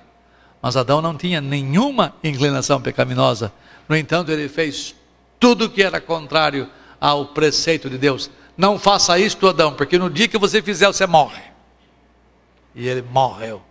[0.62, 3.52] Mas Adão não tinha nenhuma inclinação pecaminosa.
[3.86, 4.94] No entanto, ele fez
[5.38, 8.30] tudo que era contrário ao preceito de Deus.
[8.56, 11.42] Não faça isto, Adão, porque no dia que você fizer, você morre.
[12.74, 13.62] E ele morreu.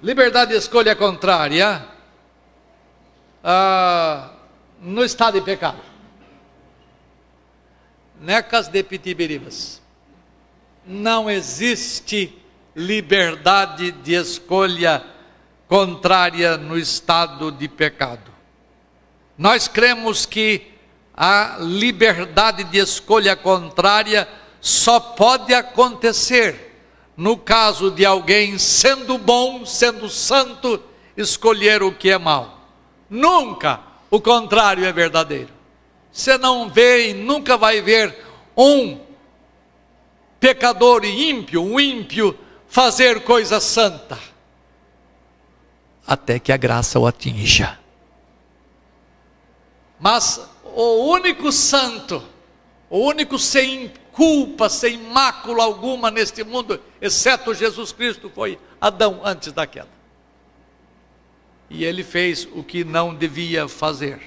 [0.00, 1.84] Liberdade de escolha contrária
[3.42, 4.30] ah,
[4.80, 5.80] no estado de pecado.
[8.20, 9.82] Necas de Pitibiribas.
[10.86, 12.40] Não existe
[12.76, 15.04] liberdade de escolha
[15.66, 18.30] contrária no estado de pecado.
[19.36, 20.74] Nós cremos que
[21.12, 24.28] a liberdade de escolha contrária
[24.60, 26.67] só pode acontecer
[27.18, 30.80] no caso de alguém sendo bom, sendo santo,
[31.16, 32.60] escolher o que é mal.
[33.10, 35.52] Nunca o contrário é verdadeiro.
[36.12, 38.24] Você não vê e nunca vai ver
[38.56, 39.00] um
[40.38, 44.16] pecador e ímpio, um ímpio, fazer coisa santa,
[46.06, 47.80] até que a graça o atinja.
[49.98, 52.22] Mas o único santo,
[52.88, 59.52] o único sem culpa, sem mácula alguma neste mundo, exceto Jesus Cristo, foi Adão antes
[59.52, 59.88] da queda.
[61.70, 64.20] E ele fez o que não devia fazer.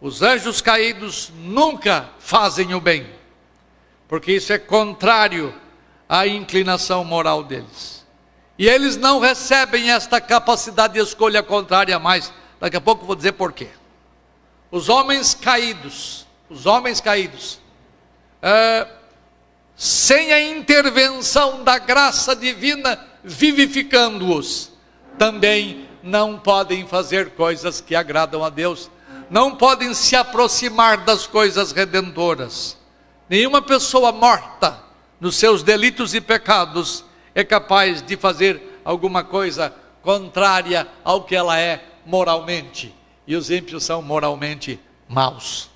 [0.00, 3.06] Os anjos caídos nunca fazem o bem,
[4.08, 5.54] porque isso é contrário
[6.08, 8.04] à inclinação moral deles.
[8.58, 12.32] E eles não recebem esta capacidade de escolha contrária mais.
[12.58, 13.68] Daqui a pouco vou dizer por quê.
[14.72, 17.61] Os homens caídos, os homens caídos,
[18.42, 18.86] é,
[19.76, 24.72] sem a intervenção da graça divina vivificando-os,
[25.16, 28.90] também não podem fazer coisas que agradam a Deus,
[29.30, 32.76] não podem se aproximar das coisas redentoras.
[33.28, 34.82] Nenhuma pessoa morta
[35.20, 41.58] nos seus delitos e pecados é capaz de fazer alguma coisa contrária ao que ela
[41.58, 42.94] é moralmente.
[43.26, 44.78] E os ímpios são moralmente
[45.08, 45.71] maus.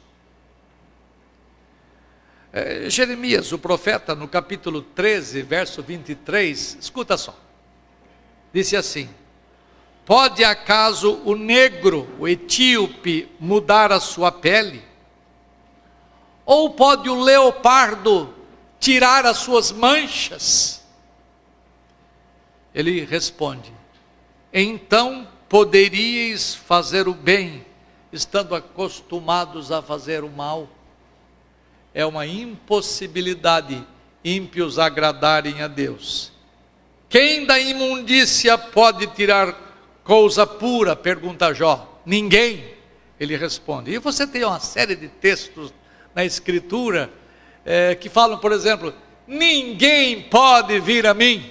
[2.58, 7.38] É, Jeremias, o profeta, no capítulo 13, verso 23, escuta só.
[8.50, 9.10] Disse assim:
[10.06, 14.82] Pode acaso o negro, o etíope, mudar a sua pele?
[16.46, 18.32] Ou pode o leopardo
[18.80, 20.82] tirar as suas manchas?
[22.74, 23.70] Ele responde:
[24.50, 27.66] Então poderíeis fazer o bem,
[28.10, 30.70] estando acostumados a fazer o mal
[31.96, 33.82] é uma impossibilidade
[34.22, 36.30] ímpios agradarem a Deus.
[37.08, 39.56] Quem da imundícia pode tirar
[40.04, 40.94] coisa pura?
[40.94, 42.02] Pergunta Jó.
[42.04, 42.62] Ninguém.
[43.18, 43.92] Ele responde.
[43.92, 45.72] E você tem uma série de textos
[46.14, 47.10] na Escritura
[47.64, 48.92] é, que falam, por exemplo,
[49.26, 51.50] ninguém pode vir a mim.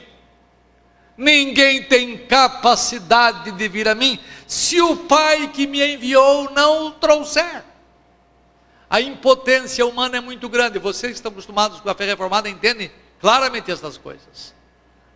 [1.18, 6.92] Ninguém tem capacidade de vir a mim se o Pai que me enviou não o
[6.92, 7.64] trouxer.
[8.90, 10.80] A impotência humana é muito grande.
[10.80, 14.54] Vocês que estão acostumados com a fé reformada entendem claramente essas coisas.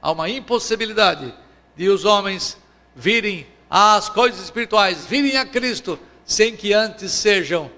[0.02, 1.34] Há uma impossibilidade
[1.76, 2.58] de os homens
[2.96, 7.72] virem às coisas espirituais, virem a Cristo, sem que antes sejam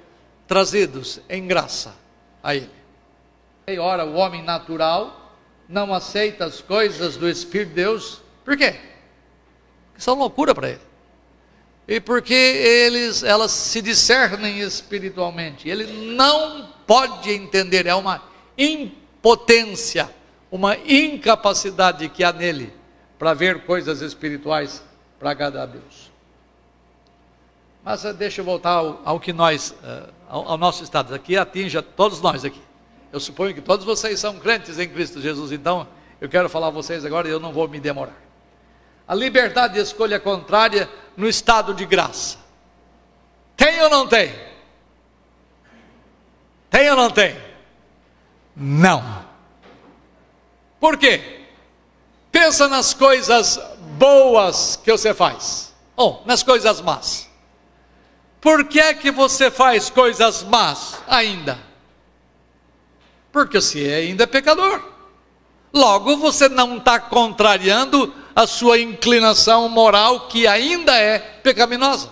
[0.47, 1.95] trazidos em graça
[2.41, 2.69] a Ele.
[3.67, 8.75] E ora, o homem natural não aceita as coisas do Espírito de Deus, por quê?
[9.87, 10.90] Porque são loucura para ele
[11.91, 15.67] e porque eles, elas se discernem espiritualmente.
[15.67, 18.23] Ele não pode entender, é uma
[18.57, 20.09] impotência,
[20.49, 22.71] uma incapacidade que há nele
[23.19, 24.81] para ver coisas espirituais
[25.19, 26.09] para agradar a Deus.
[27.83, 31.13] Mas eh, deixa eu voltar ao, ao que nós, eh, ao, ao, nosso estado.
[31.13, 32.61] Aqui atinge a todos nós aqui.
[33.11, 35.85] Eu suponho que todos vocês são crentes em Cristo Jesus, então
[36.21, 38.31] eu quero falar a vocês agora e eu não vou me demorar
[39.11, 42.37] a liberdade de escolha contrária no estado de graça.
[43.55, 44.33] Tem ou não tem?
[46.69, 47.37] Tem ou não tem?
[48.55, 49.25] Não.
[50.79, 51.41] Por quê?
[52.31, 53.59] Pensa nas coisas
[53.97, 57.29] boas que você faz, ou nas coisas más.
[58.39, 61.59] Por que é que você faz coisas más ainda?
[63.31, 64.81] Porque você ainda é pecador.
[65.73, 72.09] Logo, você não está contrariando a sua inclinação moral, que ainda é pecaminosa.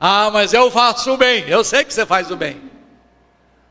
[0.00, 2.60] Ah, mas eu faço o bem, eu sei que você faz o bem.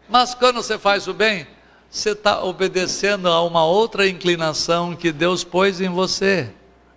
[0.10, 1.48] Mas quando você faz o bem,
[1.90, 6.50] você está obedecendo a uma outra inclinação que Deus pôs em você,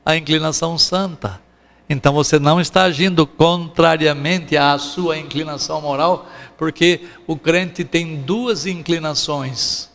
[0.05, 1.41] a inclinação santa.
[1.89, 8.67] Então você não está agindo contrariamente à sua inclinação moral, porque o crente tem duas
[8.67, 9.91] inclinações.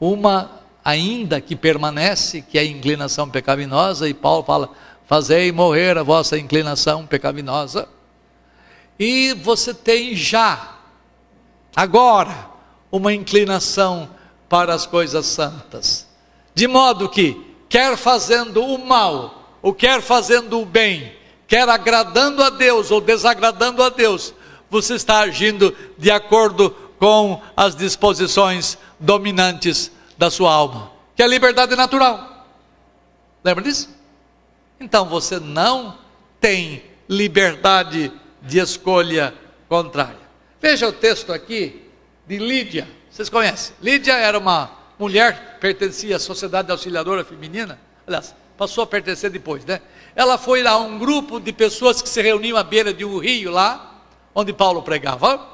[0.00, 4.70] Uma ainda que permanece, que é a inclinação pecaminosa, e Paulo fala:
[5.06, 7.88] fazei morrer a vossa inclinação pecaminosa.
[8.98, 10.76] E você tem já,
[11.74, 12.50] agora,
[12.90, 14.10] uma inclinação
[14.48, 16.06] para as coisas santas.
[16.54, 21.12] De modo que, quer fazendo o mal, ou quer fazendo o bem,
[21.46, 24.34] quer agradando a Deus ou desagradando a Deus,
[24.70, 31.28] você está agindo de acordo com as disposições dominantes da sua alma, que é a
[31.28, 32.44] liberdade natural.
[33.44, 33.88] Lembra disso?
[34.80, 35.96] Então você não
[36.40, 38.12] tem liberdade
[38.42, 39.32] de escolha
[39.68, 40.28] contrária.
[40.60, 41.88] Veja o texto aqui
[42.26, 42.88] de Lídia.
[43.10, 43.74] Vocês conhecem?
[43.80, 47.78] Lídia era uma mulher que pertencia à Sociedade Auxiliadora Feminina.
[48.06, 49.80] Aliás, passou a pertencer depois, né?
[50.16, 53.52] Ela foi lá um grupo de pessoas que se reuniam à beira de um rio
[53.52, 54.02] lá,
[54.34, 55.46] onde Paulo pregava.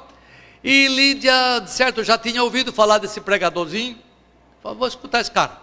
[0.63, 4.04] E Lídia, certo, já tinha ouvido falar desse pregadorzinho.
[4.73, 5.57] Vou escutar esse cara.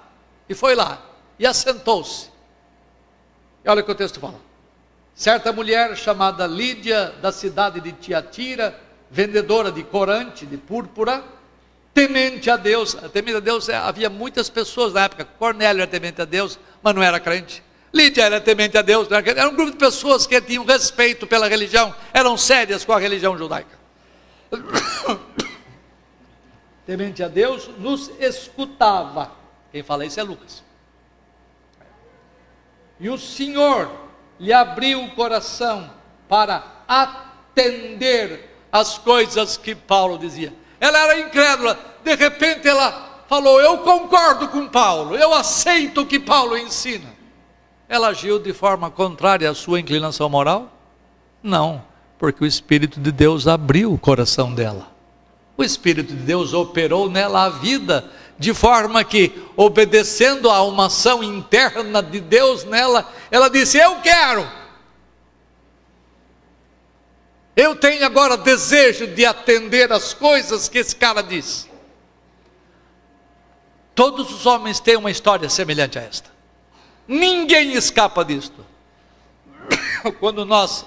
[0.49, 1.03] E foi lá.
[1.39, 2.31] E assentou-se.
[3.65, 4.41] E olha o que o texto fala.
[5.15, 8.79] Certa mulher chamada Lídia, da cidade de Tiatira,
[9.11, 11.23] vendedora de corante, de púrpura,
[11.93, 12.95] temente a Deus.
[13.13, 15.25] Temente a Deus, é, havia muitas pessoas na época.
[15.39, 17.63] Cornélio era temente a Deus, mas não era crente.
[17.93, 21.95] Lídia era temente a Deus, era um grupo de pessoas que tinham respeito pela religião,
[22.15, 23.79] eram sérias com a religião judaica.
[26.85, 29.31] Temente a Deus, nos escutava.
[29.71, 30.63] Quem fala isso é Lucas.
[32.99, 33.91] E o Senhor
[34.39, 35.91] lhe abriu o coração
[36.29, 40.53] para atender as coisas que Paulo dizia.
[40.81, 46.19] Ela era incrédula, de repente ela falou: Eu concordo com Paulo, eu aceito o que
[46.19, 47.13] Paulo ensina.
[47.89, 50.73] Ela agiu de forma contrária à sua inclinação moral?
[51.43, 51.85] Não,
[52.19, 54.92] porque o Espírito de Deus abriu o coração dela.
[55.57, 61.23] O Espírito de Deus operou nela a vida, de forma que, obedecendo a uma ação
[61.23, 64.49] interna de Deus nela, ela disse: Eu quero.
[67.55, 71.69] Eu tenho agora desejo de atender as coisas que esse cara diz.
[73.95, 76.31] Todos os homens têm uma história semelhante a esta.
[77.07, 78.65] Ninguém escapa disto.
[80.19, 80.87] Quando nós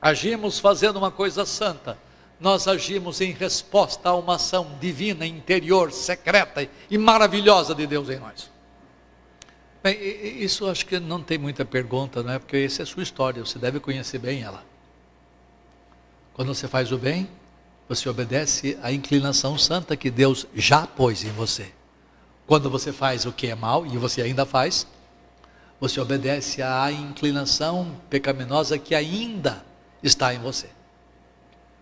[0.00, 1.98] agimos fazendo uma coisa santa,
[2.40, 8.18] nós agimos em resposta a uma ação divina, interior, secreta e maravilhosa de Deus em
[8.18, 8.50] nós.
[9.82, 9.96] Bem,
[10.42, 12.38] isso acho que não tem muita pergunta, não é?
[12.38, 14.64] Porque essa é a sua história, você deve conhecer bem ela.
[16.34, 17.28] Quando você faz o bem,
[17.88, 21.72] você obedece à inclinação santa que Deus já pôs em você.
[22.46, 24.86] Quando você faz o que é mal, e você ainda faz,
[25.80, 29.64] você obedece à inclinação pecaminosa que ainda
[30.02, 30.68] está em você.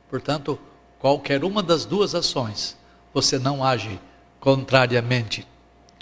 [0.09, 0.59] Portanto,
[0.99, 2.77] qualquer uma das duas ações,
[3.13, 4.01] você não age
[4.41, 5.47] contrariamente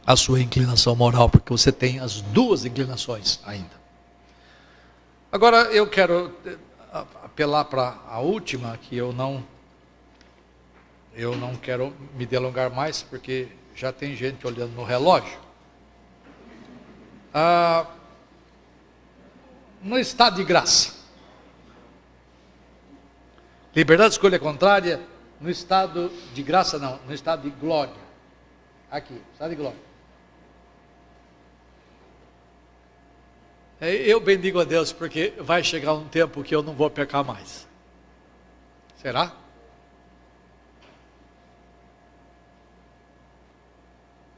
[0.07, 3.83] à sua inclinação moral, porque você tem as duas inclinações ainda.
[5.33, 6.57] Agora eu quero eh,
[7.25, 9.43] apelar para a última, que eu não
[11.17, 15.39] eu não quero me delongar mais, porque já tem gente olhando no relógio.
[17.33, 17.87] Ah,
[19.83, 20.94] no estado de graça.
[23.75, 25.01] Liberdade de escolha contrária
[25.41, 28.05] no estado de graça, não, no estado de glória.
[28.89, 29.79] Aqui, estado de glória.
[33.81, 37.25] É, eu bendigo a Deus porque vai chegar um tempo que eu não vou pecar
[37.25, 37.67] mais.
[39.03, 39.33] Será?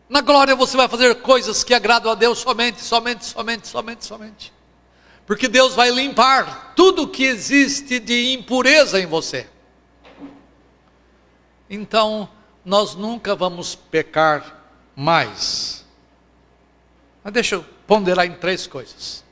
[0.08, 4.55] Na glória você vai fazer coisas que agradam a Deus somente, somente, somente, somente, somente
[5.26, 9.48] porque Deus vai limpar tudo que existe de impureza em você.
[11.68, 12.28] Então,
[12.64, 14.62] nós nunca vamos pecar
[14.94, 15.84] mais.
[17.24, 19.24] Mas deixa eu ponderar em três coisas.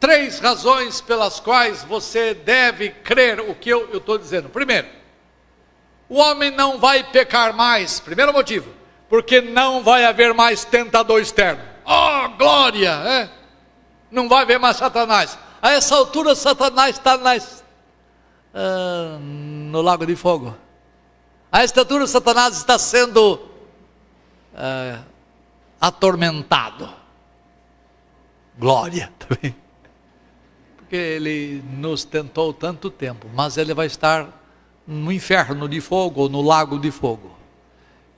[0.00, 4.48] Três razões pelas quais você deve crer o que eu estou dizendo.
[4.48, 4.88] Primeiro,
[6.08, 8.00] o homem não vai pecar mais.
[8.00, 8.68] Primeiro motivo,
[9.08, 11.62] porque não vai haver mais tentador externo.
[11.84, 12.90] Oh, glória!
[12.90, 13.39] É?
[14.10, 15.38] Não vai ver mais Satanás.
[15.62, 17.62] A essa altura, Satanás está nas,
[18.54, 20.56] uh, no lago de fogo.
[21.52, 25.04] A esta altura, Satanás está sendo uh,
[25.80, 26.88] atormentado.
[28.58, 29.54] Glória também.
[30.76, 34.28] Porque ele nos tentou tanto tempo, mas ele vai estar
[34.86, 37.36] no inferno de fogo ou no lago de fogo.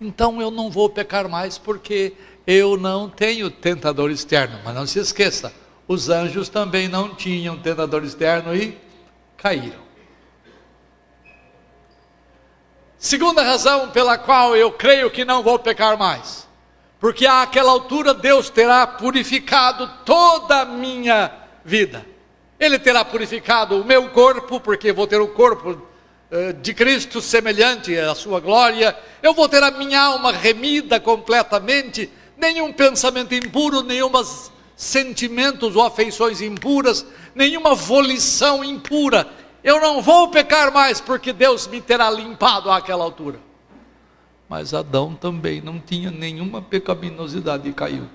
[0.00, 2.14] Então eu não vou pecar mais porque
[2.46, 4.58] eu não tenho tentador externo.
[4.64, 5.52] Mas não se esqueça,
[5.86, 8.78] os anjos também não tinham tentador externo e
[9.36, 9.80] caíram.
[12.98, 16.46] Segunda razão pela qual eu creio que não vou pecar mais,
[17.00, 21.32] porque àquela altura Deus terá purificado toda a minha
[21.64, 22.06] vida.
[22.60, 25.82] Ele terá purificado o meu corpo, porque vou ter o corpo
[26.30, 28.96] eh, de Cristo semelhante à sua glória.
[29.20, 34.08] Eu vou ter a minha alma remida completamente, nenhum pensamento impuro, nenhum
[34.76, 39.28] sentimentos ou afeições impuras, nenhuma volição impura.
[39.62, 43.38] Eu não vou pecar mais, porque Deus me terá limpado àquela altura.
[44.48, 48.08] Mas Adão também não tinha nenhuma pecaminosidade e caiu.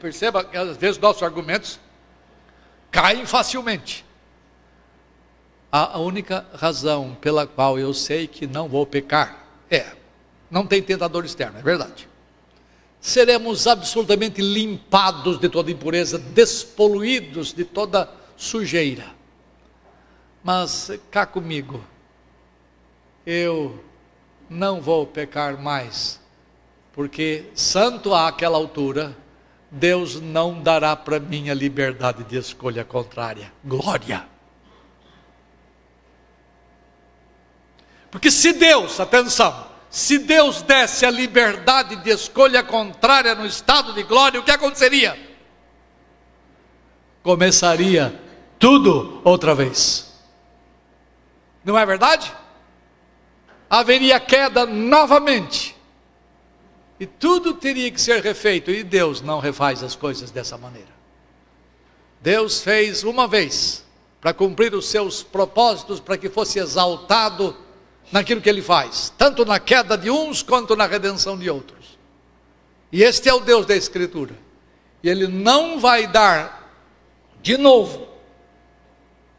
[0.00, 1.78] Perceba que às vezes nossos argumentos
[2.90, 4.04] caem facilmente.
[5.70, 9.92] A única razão pela qual eu sei que não vou pecar é,
[10.50, 12.08] não tem tentador externo, é verdade.
[13.06, 19.14] Seremos absolutamente limpados de toda impureza, despoluídos de toda sujeira.
[20.42, 21.84] Mas cá comigo,
[23.24, 23.78] eu
[24.50, 26.20] não vou pecar mais,
[26.92, 29.16] porque santo àquela altura,
[29.70, 33.52] Deus não dará para mim a liberdade de escolha contrária.
[33.64, 34.26] Glória!
[38.10, 44.02] Porque se Deus, atenção, se Deus desse a liberdade de escolha contrária no estado de
[44.02, 45.18] glória, o que aconteceria?
[47.22, 48.20] Começaria
[48.58, 50.12] tudo outra vez.
[51.64, 52.32] Não é verdade?
[53.68, 55.76] Haveria queda novamente
[56.98, 60.88] e tudo teria que ser refeito, e Deus não refaz as coisas dessa maneira.
[62.20, 63.84] Deus fez uma vez
[64.20, 67.54] para cumprir os seus propósitos, para que fosse exaltado
[68.10, 71.98] naquilo que ele faz, tanto na queda de uns quanto na redenção de outros.
[72.92, 74.34] E este é o Deus da Escritura.
[75.02, 76.70] E ele não vai dar
[77.42, 78.06] de novo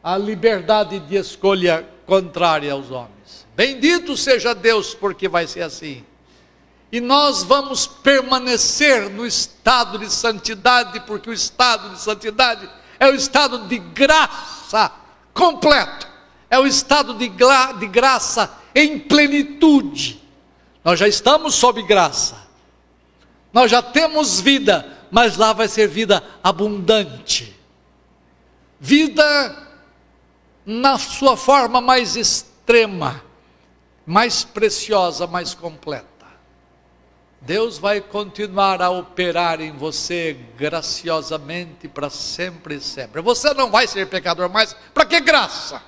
[0.03, 3.47] a liberdade de escolha contrária aos homens.
[3.55, 6.05] Bendito seja Deus, porque vai ser assim
[6.91, 13.15] e nós vamos permanecer no estado de santidade, porque o estado de santidade é o
[13.15, 14.91] estado de graça
[15.33, 16.07] completo,
[16.49, 20.21] é o estado de, gra de graça em plenitude.
[20.83, 22.47] Nós já estamos sob graça,
[23.51, 27.55] nós já temos vida, mas lá vai ser vida abundante,
[28.79, 29.67] vida
[30.65, 33.23] na sua forma mais extrema,
[34.05, 36.05] mais preciosa, mais completa.
[37.41, 43.21] Deus vai continuar a operar em você graciosamente para sempre e sempre.
[43.21, 44.75] Você não vai ser pecador mais.
[44.93, 45.81] Para que graça?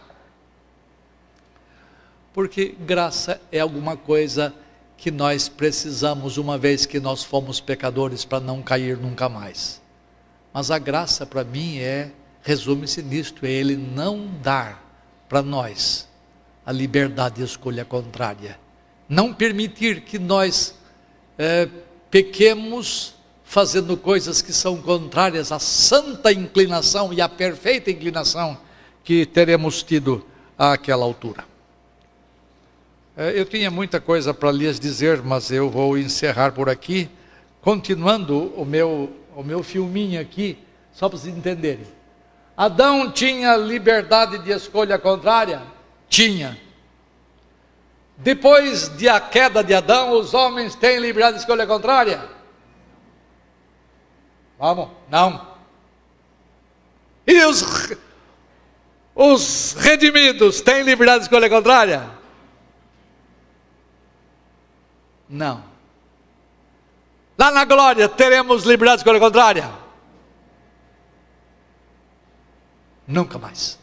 [2.40, 4.56] Porque graça é alguma coisa
[4.96, 9.82] que nós precisamos uma vez que nós fomos pecadores para não cair nunca mais.
[10.54, 12.12] Mas a graça para mim é
[12.42, 14.82] resume-se nisto, é ele não dar
[15.28, 16.08] para nós
[16.66, 18.58] a liberdade de escolha contrária.
[19.10, 20.74] Não permitir que nós
[21.38, 21.68] é,
[22.10, 28.58] pequemos fazendo coisas que são contrárias à santa inclinação e à perfeita inclinação
[29.04, 30.26] que teremos tido
[30.58, 31.49] àquela altura.
[33.20, 37.10] É, eu tinha muita coisa para lhes dizer, mas eu vou encerrar por aqui,
[37.60, 40.58] continuando o meu, o meu filminho aqui,
[40.94, 41.86] só para vocês entenderem.
[42.56, 45.62] Adão tinha liberdade de escolha contrária?
[46.08, 46.58] Tinha.
[48.16, 52.24] Depois de a queda de Adão, os homens têm liberdade de escolha contrária?
[54.58, 54.88] Vamos?
[55.10, 55.46] Não.
[57.28, 57.66] E os,
[59.14, 62.19] os redimidos têm liberdade de escolha contrária?
[65.30, 65.64] Não.
[67.38, 69.72] Lá na glória teremos liberdade de escolha contrária?
[73.08, 73.80] Nunca mais.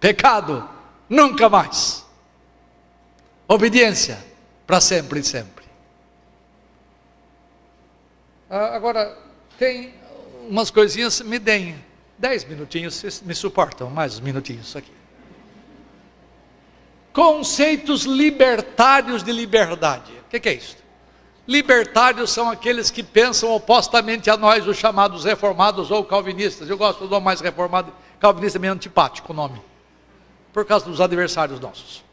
[0.00, 0.68] Pecado?
[1.08, 2.04] Nunca mais.
[3.46, 4.18] Obediência
[4.66, 5.64] para sempre e sempre.
[8.50, 9.16] Ah, agora,
[9.58, 9.94] tem
[10.48, 11.84] umas coisinhas, me deem
[12.18, 14.95] dez minutinhos, vocês me suportam mais uns minutinhos aqui.
[17.16, 20.12] Conceitos libertários de liberdade.
[20.26, 20.76] O que, é isso?
[21.48, 26.68] Libertários são aqueles que pensam opostamente a nós, os chamados reformados ou calvinistas.
[26.68, 27.90] Eu gosto do nome mais reformado,
[28.20, 29.58] calvinista é meio antipático o nome,
[30.52, 32.04] por causa dos adversários nossos.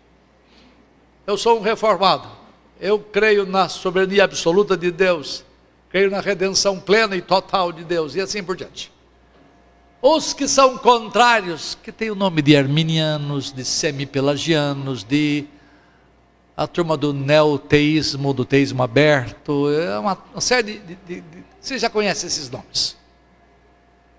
[1.28, 2.30] Eu sou um reformado.
[2.80, 5.44] Eu creio na soberania absoluta de Deus.
[5.90, 8.16] Creio na redenção plena e total de Deus.
[8.16, 8.90] E assim por diante.
[10.06, 15.46] Os que são contrários, que tem o nome de arminianos, de semipelagianos, de
[16.58, 21.80] a turma do neoteísmo, do teísmo aberto, é uma, uma série de, de, de, Você
[21.80, 22.98] já conhece esses nomes.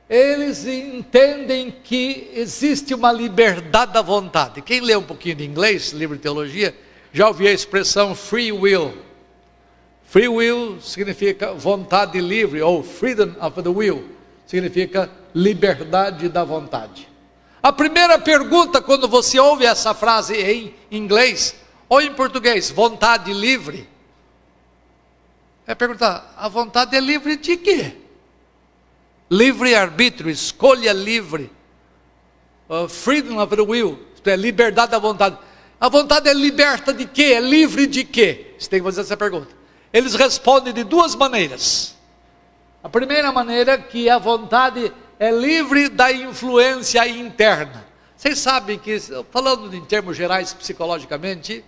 [0.09, 4.62] Eles entendem que existe uma liberdade da vontade.
[4.62, 6.74] Quem lê um pouquinho de inglês, livro de teologia,
[7.12, 8.95] já ouvi a expressão free will.
[10.07, 14.03] Free will significa vontade livre, ou freedom of the will
[14.47, 17.09] significa liberdade da vontade.
[17.62, 21.55] A primeira pergunta, quando você ouve essa frase em inglês
[21.89, 23.89] ou em português, vontade livre,
[25.66, 27.97] é perguntar: a vontade é livre de quê?
[29.30, 31.51] Livre-arbítrio, escolha livre.
[32.68, 35.37] Uh, freedom of the will, isto é, liberdade da vontade.
[35.80, 37.35] A vontade é liberta de quê?
[37.35, 38.55] É livre de quê?
[38.59, 39.49] Você tem que fazer essa pergunta.
[39.93, 41.95] Eles respondem de duas maneiras.
[42.82, 47.86] A primeira maneira é que a vontade é livre da influência interna.
[48.16, 48.98] Vocês sabem que,
[49.30, 51.64] falando em termos gerais psicologicamente,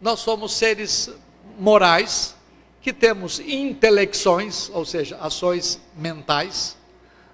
[0.00, 1.10] nós somos seres
[1.58, 2.34] morais
[2.80, 6.76] que temos intelecções, ou seja, ações mentais.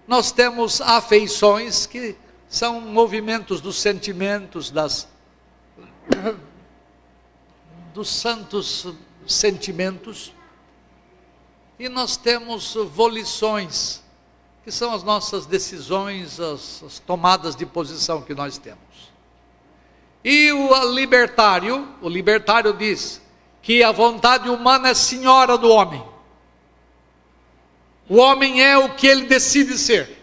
[0.06, 2.14] Nós temos afeições que
[2.48, 5.08] são movimentos dos sentimentos, das
[7.94, 8.86] dos santos
[9.26, 10.34] sentimentos.
[11.78, 14.02] E nós temos volições,
[14.68, 18.78] que são as nossas decisões, as, as tomadas de posição que nós temos.
[20.22, 23.18] E o libertário, o libertário diz
[23.62, 26.04] que a vontade humana é senhora do homem.
[28.10, 30.22] O homem é o que ele decide ser.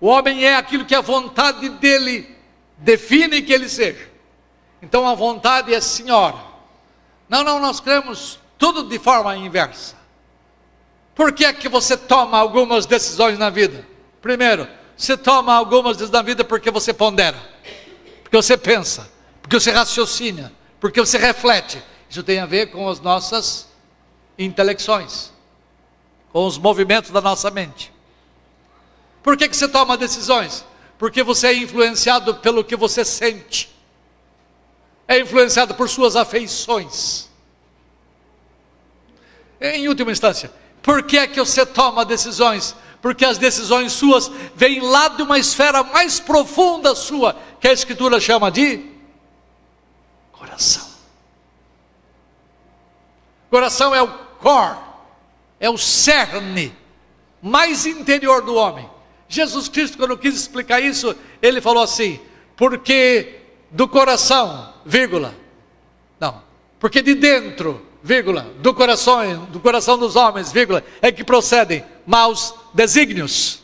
[0.00, 2.32] O homem é aquilo que a vontade dele
[2.78, 4.08] define que ele seja.
[4.80, 6.38] Então a vontade é senhora.
[7.28, 10.01] Não, não, nós cremos tudo de forma inversa.
[11.14, 13.86] Por que é que você toma algumas decisões na vida?
[14.20, 17.38] Primeiro, você toma algumas decisões na vida porque você pondera,
[18.22, 19.10] porque você pensa,
[19.40, 21.82] porque você raciocina, porque você reflete.
[22.08, 23.68] Isso tem a ver com as nossas
[24.38, 25.32] intelecções,
[26.32, 27.92] com os movimentos da nossa mente.
[29.22, 30.64] Por que, que você toma decisões?
[30.98, 33.70] Porque você é influenciado pelo que você sente,
[35.06, 37.28] é influenciado por suas afeições.
[39.60, 40.52] Em última instância,
[40.82, 42.74] por que é que você toma decisões?
[43.00, 48.20] Porque as decisões suas vêm lá de uma esfera mais profunda sua, que a Escritura
[48.20, 48.84] chama de
[50.32, 50.86] coração.
[53.50, 54.08] Coração é o
[54.38, 54.78] core,
[55.60, 56.74] é o cerne
[57.40, 58.88] mais interior do homem.
[59.28, 62.20] Jesus Cristo, quando quis explicar isso, ele falou assim:
[62.56, 65.34] porque do coração, vírgula,
[66.20, 66.42] não,
[66.78, 72.54] porque de dentro vírgula, do coração, do coração dos homens, vírgula, é que procedem maus
[72.74, 73.60] desígnios.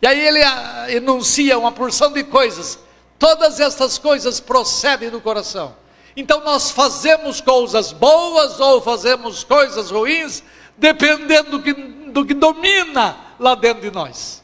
[0.00, 2.78] E aí ele ah, enuncia uma porção de coisas.
[3.18, 5.76] Todas essas coisas procedem do coração.
[6.16, 10.42] Então nós fazemos coisas boas ou fazemos coisas ruins,
[10.76, 14.42] dependendo do que, do que domina lá dentro de nós.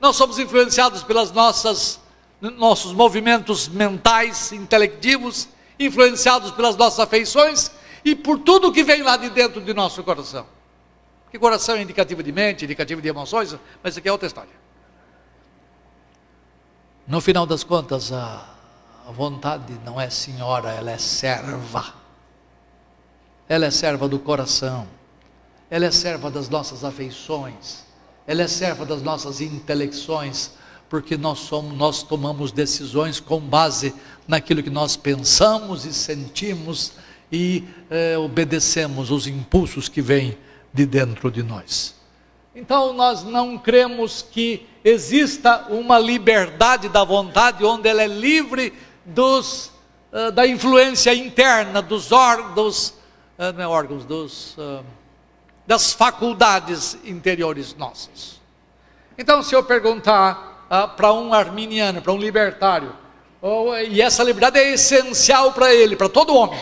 [0.00, 2.00] Nós somos influenciados pelas nossas
[2.40, 5.46] nossos movimentos mentais, intelectivos,
[5.80, 7.72] influenciados pelas nossas afeições
[8.04, 10.46] e por tudo que vem lá de dentro de nosso coração.
[11.30, 14.60] Que coração é indicativo de mente, indicativo de emoções, mas isso aqui é outra história.
[17.06, 18.46] No final das contas, a,
[19.08, 21.94] vontade não é senhora, ela é serva.
[23.48, 24.86] Ela é serva do coração.
[25.68, 27.84] Ela é serva das nossas afeições.
[28.26, 30.52] Ela é serva das nossas intelecções,
[30.90, 33.94] porque nós somos, nós tomamos decisões com base
[34.26, 36.92] naquilo que nós pensamos e sentimos
[37.32, 40.36] e é, obedecemos os impulsos que vêm
[40.74, 41.94] de dentro de nós.
[42.54, 48.72] Então nós não cremos que exista uma liberdade da vontade onde ela é livre
[49.04, 49.70] dos,
[50.12, 52.90] uh, da influência interna dos órgãos,
[53.38, 54.84] uh, não é órgãos, dos, uh,
[55.66, 58.40] das faculdades interiores nossas.
[59.16, 62.94] Então, se eu perguntar ah, para um arminiano, para um libertário.
[63.42, 66.60] Oh, e essa liberdade é essencial para ele, para todo homem.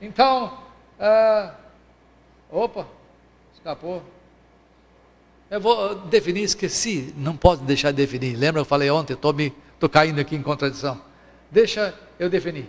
[0.00, 0.56] Então,
[0.98, 1.52] ah,
[2.50, 2.86] opa,
[3.54, 4.02] escapou.
[5.50, 8.34] Eu vou definir, esqueci, não pode deixar de definir.
[8.34, 9.34] Lembra, eu falei ontem, estou
[9.78, 11.00] tô caindo aqui em contradição.
[11.50, 12.66] Deixa eu definir.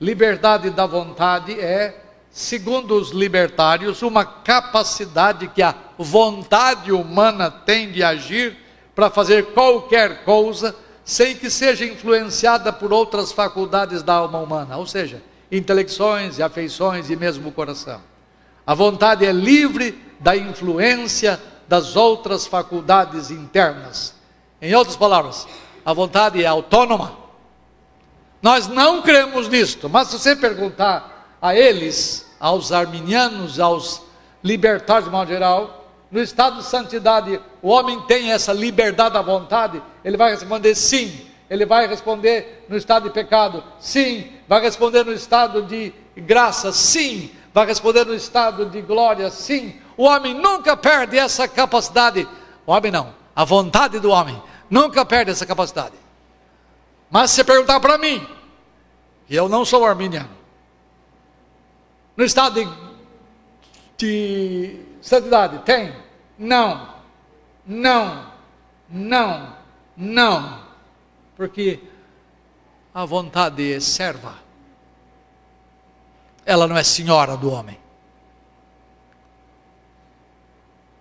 [0.00, 1.98] Liberdade da vontade é,
[2.30, 8.56] segundo os libertários, uma capacidade que a vontade humana tem de agir
[9.00, 10.76] para fazer qualquer coisa
[11.06, 17.08] sem que seja influenciada por outras faculdades da alma humana, ou seja, intelecções e afeições
[17.08, 18.02] e mesmo o coração.
[18.66, 24.14] A vontade é livre da influência das outras faculdades internas.
[24.60, 25.48] Em outras palavras,
[25.82, 27.16] a vontade é autônoma.
[28.42, 34.02] Nós não cremos nisto, mas se você perguntar a eles, aos arminianos, aos
[34.44, 39.82] libertários de modo geral, no estado de santidade, o homem tem essa liberdade da vontade,
[40.04, 41.28] ele vai responder sim.
[41.48, 44.32] Ele vai responder no estado de pecado, sim.
[44.46, 47.30] Vai responder no estado de graça, sim.
[47.52, 49.74] vai responder no estado de glória, sim.
[49.96, 52.26] O homem nunca perde essa capacidade.
[52.64, 54.40] O homem não, a vontade do homem
[54.70, 55.94] nunca perde essa capacidade.
[57.10, 58.24] Mas se perguntar para mim,
[59.28, 60.30] e eu não sou arminiano,
[62.16, 62.68] no estado de,
[63.96, 65.92] de santidade, tem?
[66.38, 66.99] Não,
[67.66, 68.32] não,
[68.88, 69.56] não,
[69.96, 70.64] não,
[71.36, 71.80] porque
[72.92, 74.34] a vontade é serva,
[76.44, 77.78] ela não é senhora do homem.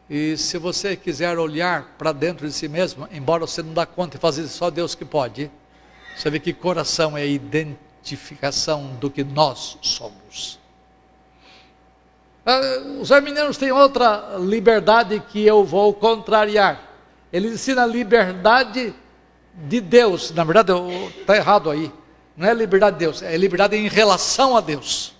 [0.09, 4.17] E se você quiser olhar para dentro de si mesmo, embora você não dá conta
[4.17, 5.51] e fazer só Deus que pode,
[6.15, 10.58] você vê que coração é a identificação do que nós somos.
[12.49, 12.61] Ah,
[12.99, 16.81] os arminianos têm outra liberdade que eu vou contrariar.
[17.31, 18.91] Eles ensinam a liberdade
[19.53, 20.31] de Deus.
[20.31, 20.71] Na verdade,
[21.19, 21.91] está errado aí.
[22.35, 25.13] Não é liberdade de Deus, é liberdade em relação a Deus.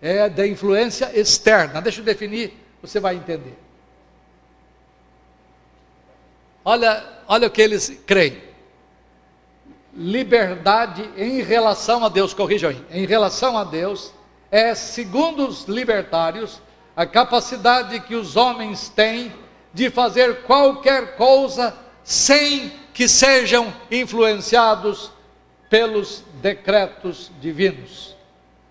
[0.00, 1.82] É da influência externa.
[1.82, 3.58] Deixa eu definir, você vai entender.
[6.64, 8.40] Olha, olha o que eles creem
[9.92, 14.12] liberdade em relação a Deus, corrijam aí, em relação a Deus,
[14.52, 16.60] é, segundo os libertários,
[16.94, 19.32] a capacidade que os homens têm
[19.72, 21.74] de fazer qualquer coisa
[22.04, 25.10] sem que sejam influenciados
[25.70, 28.14] pelos decretos divinos.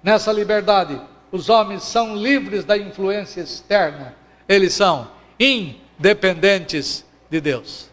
[0.04, 1.02] Nessa liberdade,
[1.32, 4.16] os homens são livres da influência externa,
[4.48, 5.10] eles são
[5.40, 7.90] independentes de Deus.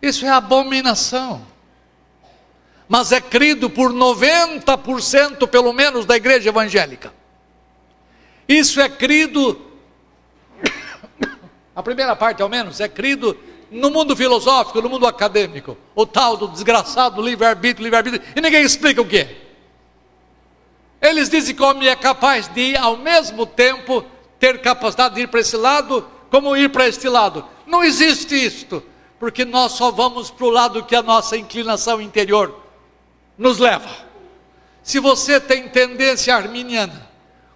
[0.00, 1.42] Isso é abominação
[2.88, 7.12] mas é crido por 90% pelo menos da igreja evangélica.
[8.48, 9.60] Isso é crido,
[11.74, 13.36] a primeira parte ao menos, é crido
[13.70, 19.02] no mundo filosófico, no mundo acadêmico, o tal do desgraçado livre-arbítrio, livre-arbítrio, e ninguém explica
[19.02, 19.36] o que é.
[21.02, 24.04] Eles dizem que o homem é capaz de, ao mesmo tempo,
[24.38, 27.44] ter capacidade de ir para esse lado, como ir para este lado.
[27.66, 28.82] Não existe isto,
[29.18, 32.65] porque nós só vamos para o lado que a nossa inclinação interior
[33.36, 33.88] nos leva.
[34.82, 37.08] Se você tem tendência arminiana,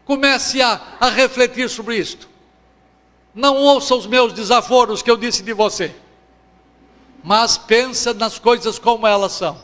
[0.05, 2.29] comece a, a refletir sobre isto.
[3.35, 5.95] Não ouça os meus desaforos que eu disse de você,
[7.23, 9.63] mas pensa nas coisas como elas são.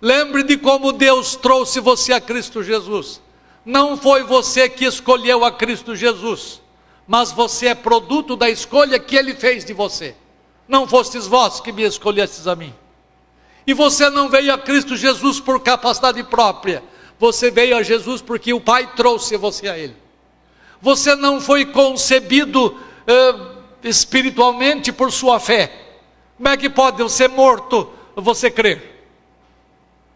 [0.00, 3.22] Lembre de como Deus trouxe você a Cristo Jesus.
[3.64, 6.60] Não foi você que escolheu a Cristo Jesus,
[7.06, 10.14] mas você é produto da escolha que Ele fez de você.
[10.68, 12.74] Não fostes vós que me escolhestes a mim.
[13.66, 16.82] E você não veio a Cristo Jesus por capacidade própria.
[17.18, 19.96] Você veio a Jesus porque o Pai trouxe você a Ele.
[20.80, 22.78] Você não foi concebido
[23.82, 25.72] espiritualmente por sua fé.
[26.36, 28.94] Como é que pode você morto você crer?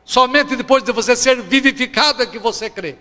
[0.05, 2.97] Somente depois de você ser vivificado é que você crê.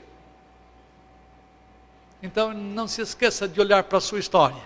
[2.22, 4.62] Então não se esqueça de olhar para a sua história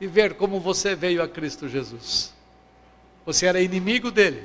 [0.00, 2.32] e ver como você veio a Cristo Jesus.
[3.28, 4.42] Você era inimigo dele.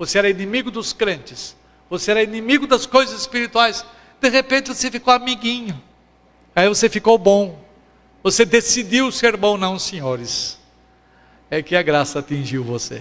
[0.00, 1.54] Você era inimigo dos crentes.
[1.88, 3.86] Você era inimigo das coisas espirituais.
[4.20, 5.80] De repente você ficou amiguinho.
[6.52, 7.64] Aí você ficou bom.
[8.24, 10.58] Você decidiu ser bom, não, senhores.
[11.48, 13.00] É que a graça atingiu você.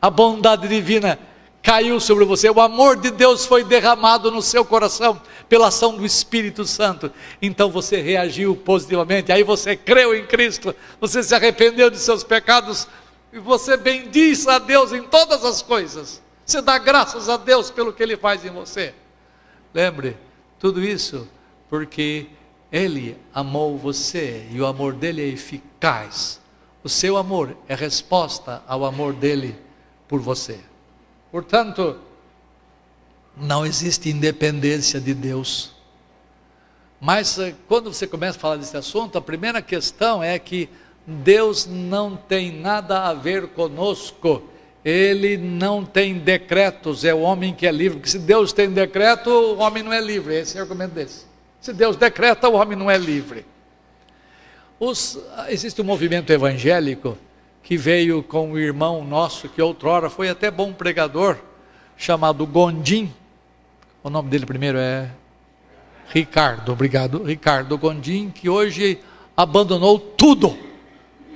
[0.00, 1.18] A bondade divina
[1.60, 2.48] caiu sobre você.
[2.48, 7.10] O amor de Deus foi derramado no seu coração pela ação do Espírito Santo.
[7.42, 9.32] Então você reagiu positivamente.
[9.32, 10.72] Aí você creu em Cristo.
[11.00, 12.86] Você se arrependeu de seus pecados
[13.32, 16.20] e você bendiz a Deus em todas as coisas.
[16.44, 18.94] Você dá graças a Deus pelo que Ele faz em você.
[19.72, 20.18] Lembre,
[20.58, 21.26] tudo isso
[21.68, 22.26] porque
[22.70, 26.40] Ele amou você e o amor dele é eficaz.
[26.84, 29.56] O seu amor é resposta ao amor dele
[30.06, 30.60] por você.
[31.30, 31.98] Portanto,
[33.36, 35.72] não existe independência de Deus.
[37.00, 40.68] Mas eh, quando você começa a falar desse assunto, a primeira questão é que
[41.06, 44.42] Deus não tem nada a ver conosco.
[44.84, 47.98] Ele não tem decretos, é o homem que é livre.
[47.98, 50.34] Porque se Deus tem decreto, o homem não é livre.
[50.34, 51.24] Esse é o argumento desse.
[51.60, 53.46] Se Deus decreta, o homem não é livre.
[54.80, 55.16] Os,
[55.48, 57.16] existe um movimento evangélico
[57.62, 61.38] que veio com um irmão nosso, que outrora foi até bom pregador,
[61.96, 63.12] chamado Gondim.
[64.02, 65.08] O nome dele primeiro é
[66.08, 67.22] Ricardo, obrigado.
[67.22, 68.98] Ricardo Gondim, que hoje
[69.36, 70.58] abandonou tudo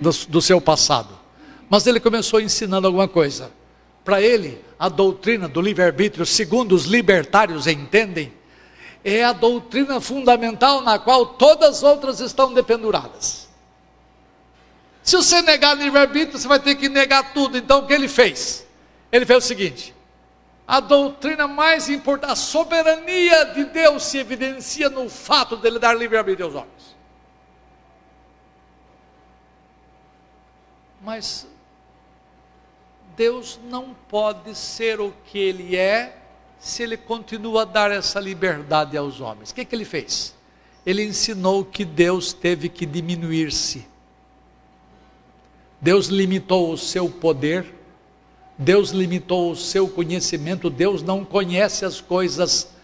[0.00, 1.16] do, do seu passado.
[1.68, 3.50] Mas ele começou ensinando alguma coisa.
[4.04, 8.32] Para ele, a doutrina do livre-arbítrio, segundo os libertários entendem,
[9.04, 13.46] é a doutrina fundamental na qual todas as outras estão dependuradas.
[15.02, 17.56] Se você negar livre-arbítrio, você vai ter que negar tudo.
[17.56, 18.66] Então o que ele fez?
[19.12, 19.94] Ele fez o seguinte:
[20.66, 26.46] A doutrina mais importante, a soberania de Deus se evidencia no fato dele dar livre-arbítrio
[26.46, 26.75] aos homens.
[31.06, 31.46] Mas
[33.16, 36.18] Deus não pode ser o que ele é
[36.58, 39.52] se ele continua a dar essa liberdade aos homens.
[39.52, 40.34] O que, que ele fez?
[40.84, 43.86] Ele ensinou que Deus teve que diminuir-se.
[45.80, 47.72] Deus limitou o seu poder,
[48.58, 52.74] Deus limitou o seu conhecimento, Deus não conhece as coisas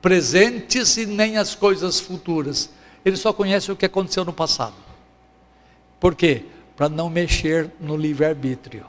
[0.00, 2.70] presentes e nem as coisas futuras.
[3.04, 4.76] Ele só conhece o que aconteceu no passado.
[6.00, 6.46] Por quê?
[6.76, 8.86] Para não mexer no livre-arbítrio.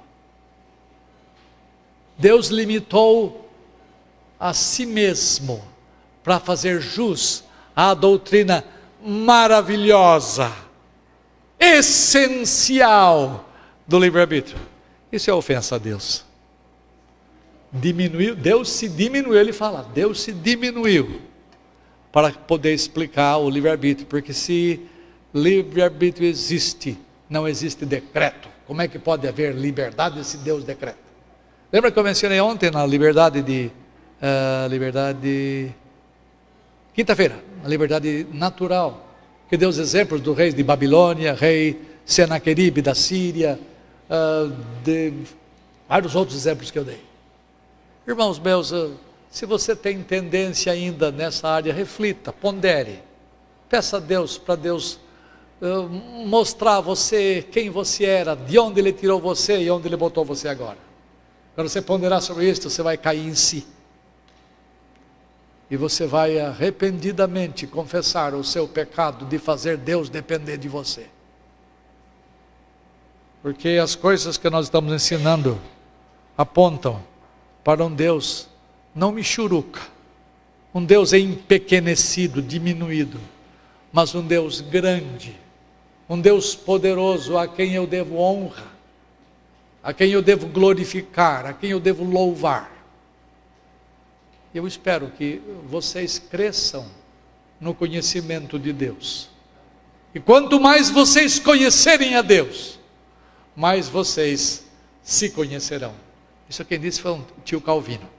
[2.18, 3.50] Deus limitou
[4.40, 5.64] a si mesmo
[6.24, 7.44] para fazer jus
[7.76, 8.64] à doutrina
[9.04, 10.52] maravilhosa,
[11.60, 13.48] essencial
[13.88, 14.58] do livre-arbítrio.
[15.12, 16.26] Isso é ofensa a Deus.
[17.72, 21.22] Diminuiu, Deus se diminuiu, ele fala, Deus se diminuiu
[22.12, 24.80] para poder explicar o livre-arbítrio, porque se
[25.34, 26.98] livre-arbítrio existe,
[27.30, 28.48] não existe decreto.
[28.68, 31.06] Como é que pode haver liberdade se Deus decreta?
[31.72, 33.72] Lembra que eu mencionei ontem na liberdade de
[34.22, 35.74] uh, liberdade
[36.94, 39.06] quinta-feira, a liberdade natural,
[39.50, 43.60] que deu os exemplos do rei de Babilônia, rei Senaqueribe da Síria,
[44.10, 45.14] uh, de
[45.88, 47.02] vários outros exemplos que eu dei.
[48.08, 48.94] Irmãos meus, uh,
[49.30, 53.04] se você tem tendência ainda nessa área, reflita, pondere,
[53.70, 55.00] peça a Deus para Deus
[56.26, 60.26] mostrar a você quem você era, de onde Ele tirou você e onde Ele botou
[60.26, 60.78] você agora.
[61.56, 63.66] Quando você ponderar sobre isso, você vai cair em si.
[65.72, 71.08] E você vai arrependidamente confessar o seu pecado de fazer Deus depender de você.
[73.42, 75.60] Porque as coisas que nós estamos ensinando
[76.38, 77.02] apontam
[77.64, 78.50] para um Deus
[78.94, 79.82] não michuruca,
[80.74, 83.20] um Deus empequenecido, diminuído,
[83.92, 85.40] mas um Deus grande,
[86.08, 88.76] um Deus poderoso a quem eu devo honra
[89.86, 92.72] a quem eu devo glorificar, a quem eu devo louvar.
[94.52, 95.40] Eu espero que
[95.70, 96.88] vocês cresçam
[97.62, 99.30] no conhecimento de Deus.
[100.12, 102.80] E quanto mais vocês conhecerem a Deus,
[103.56, 104.66] mais vocês
[105.04, 105.94] se conhecerão.
[106.50, 108.10] Isso quem disse foi um tio Calvino.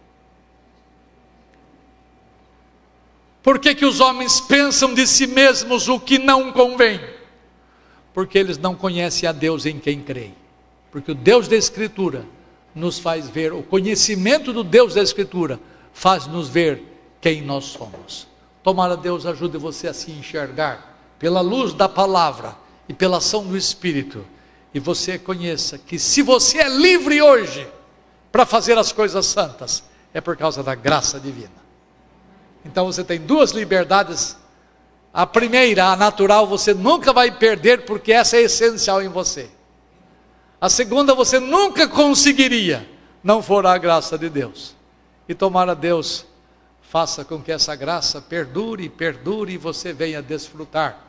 [3.42, 7.00] Por que, que os homens pensam de si mesmos o que não convém?
[8.16, 10.34] Porque eles não conhecem a Deus em quem creem.
[10.90, 12.24] Porque o Deus da Escritura
[12.74, 15.60] nos faz ver, o conhecimento do Deus da Escritura
[15.92, 16.82] faz-nos ver
[17.20, 18.26] quem nós somos.
[18.62, 22.56] Tomara Deus ajude você a se enxergar pela luz da palavra
[22.88, 24.24] e pela ação do Espírito.
[24.72, 27.68] E você conheça que se você é livre hoje
[28.32, 31.66] para fazer as coisas santas, é por causa da graça divina.
[32.64, 34.38] Então você tem duas liberdades.
[35.16, 39.48] A primeira, a natural, você nunca vai perder, porque essa é essencial em você.
[40.60, 42.86] A segunda você nunca conseguiria,
[43.24, 44.76] não for a graça de Deus.
[45.26, 46.26] E tomara Deus
[46.82, 51.02] faça com que essa graça perdure, perdure e você venha desfrutar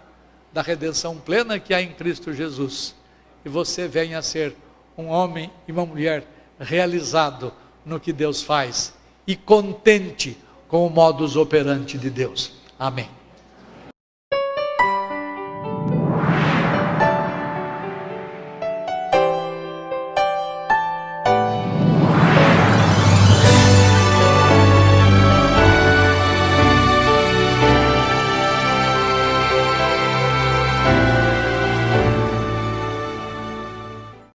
[0.54, 2.96] da redenção plena que há em Cristo Jesus.
[3.44, 4.56] E você venha a ser
[4.98, 6.26] um homem e uma mulher
[6.58, 7.52] realizado
[7.86, 8.94] no que Deus faz
[9.28, 10.38] e contente
[10.70, 12.54] com o modus operandi de Deus.
[12.80, 13.17] Amém.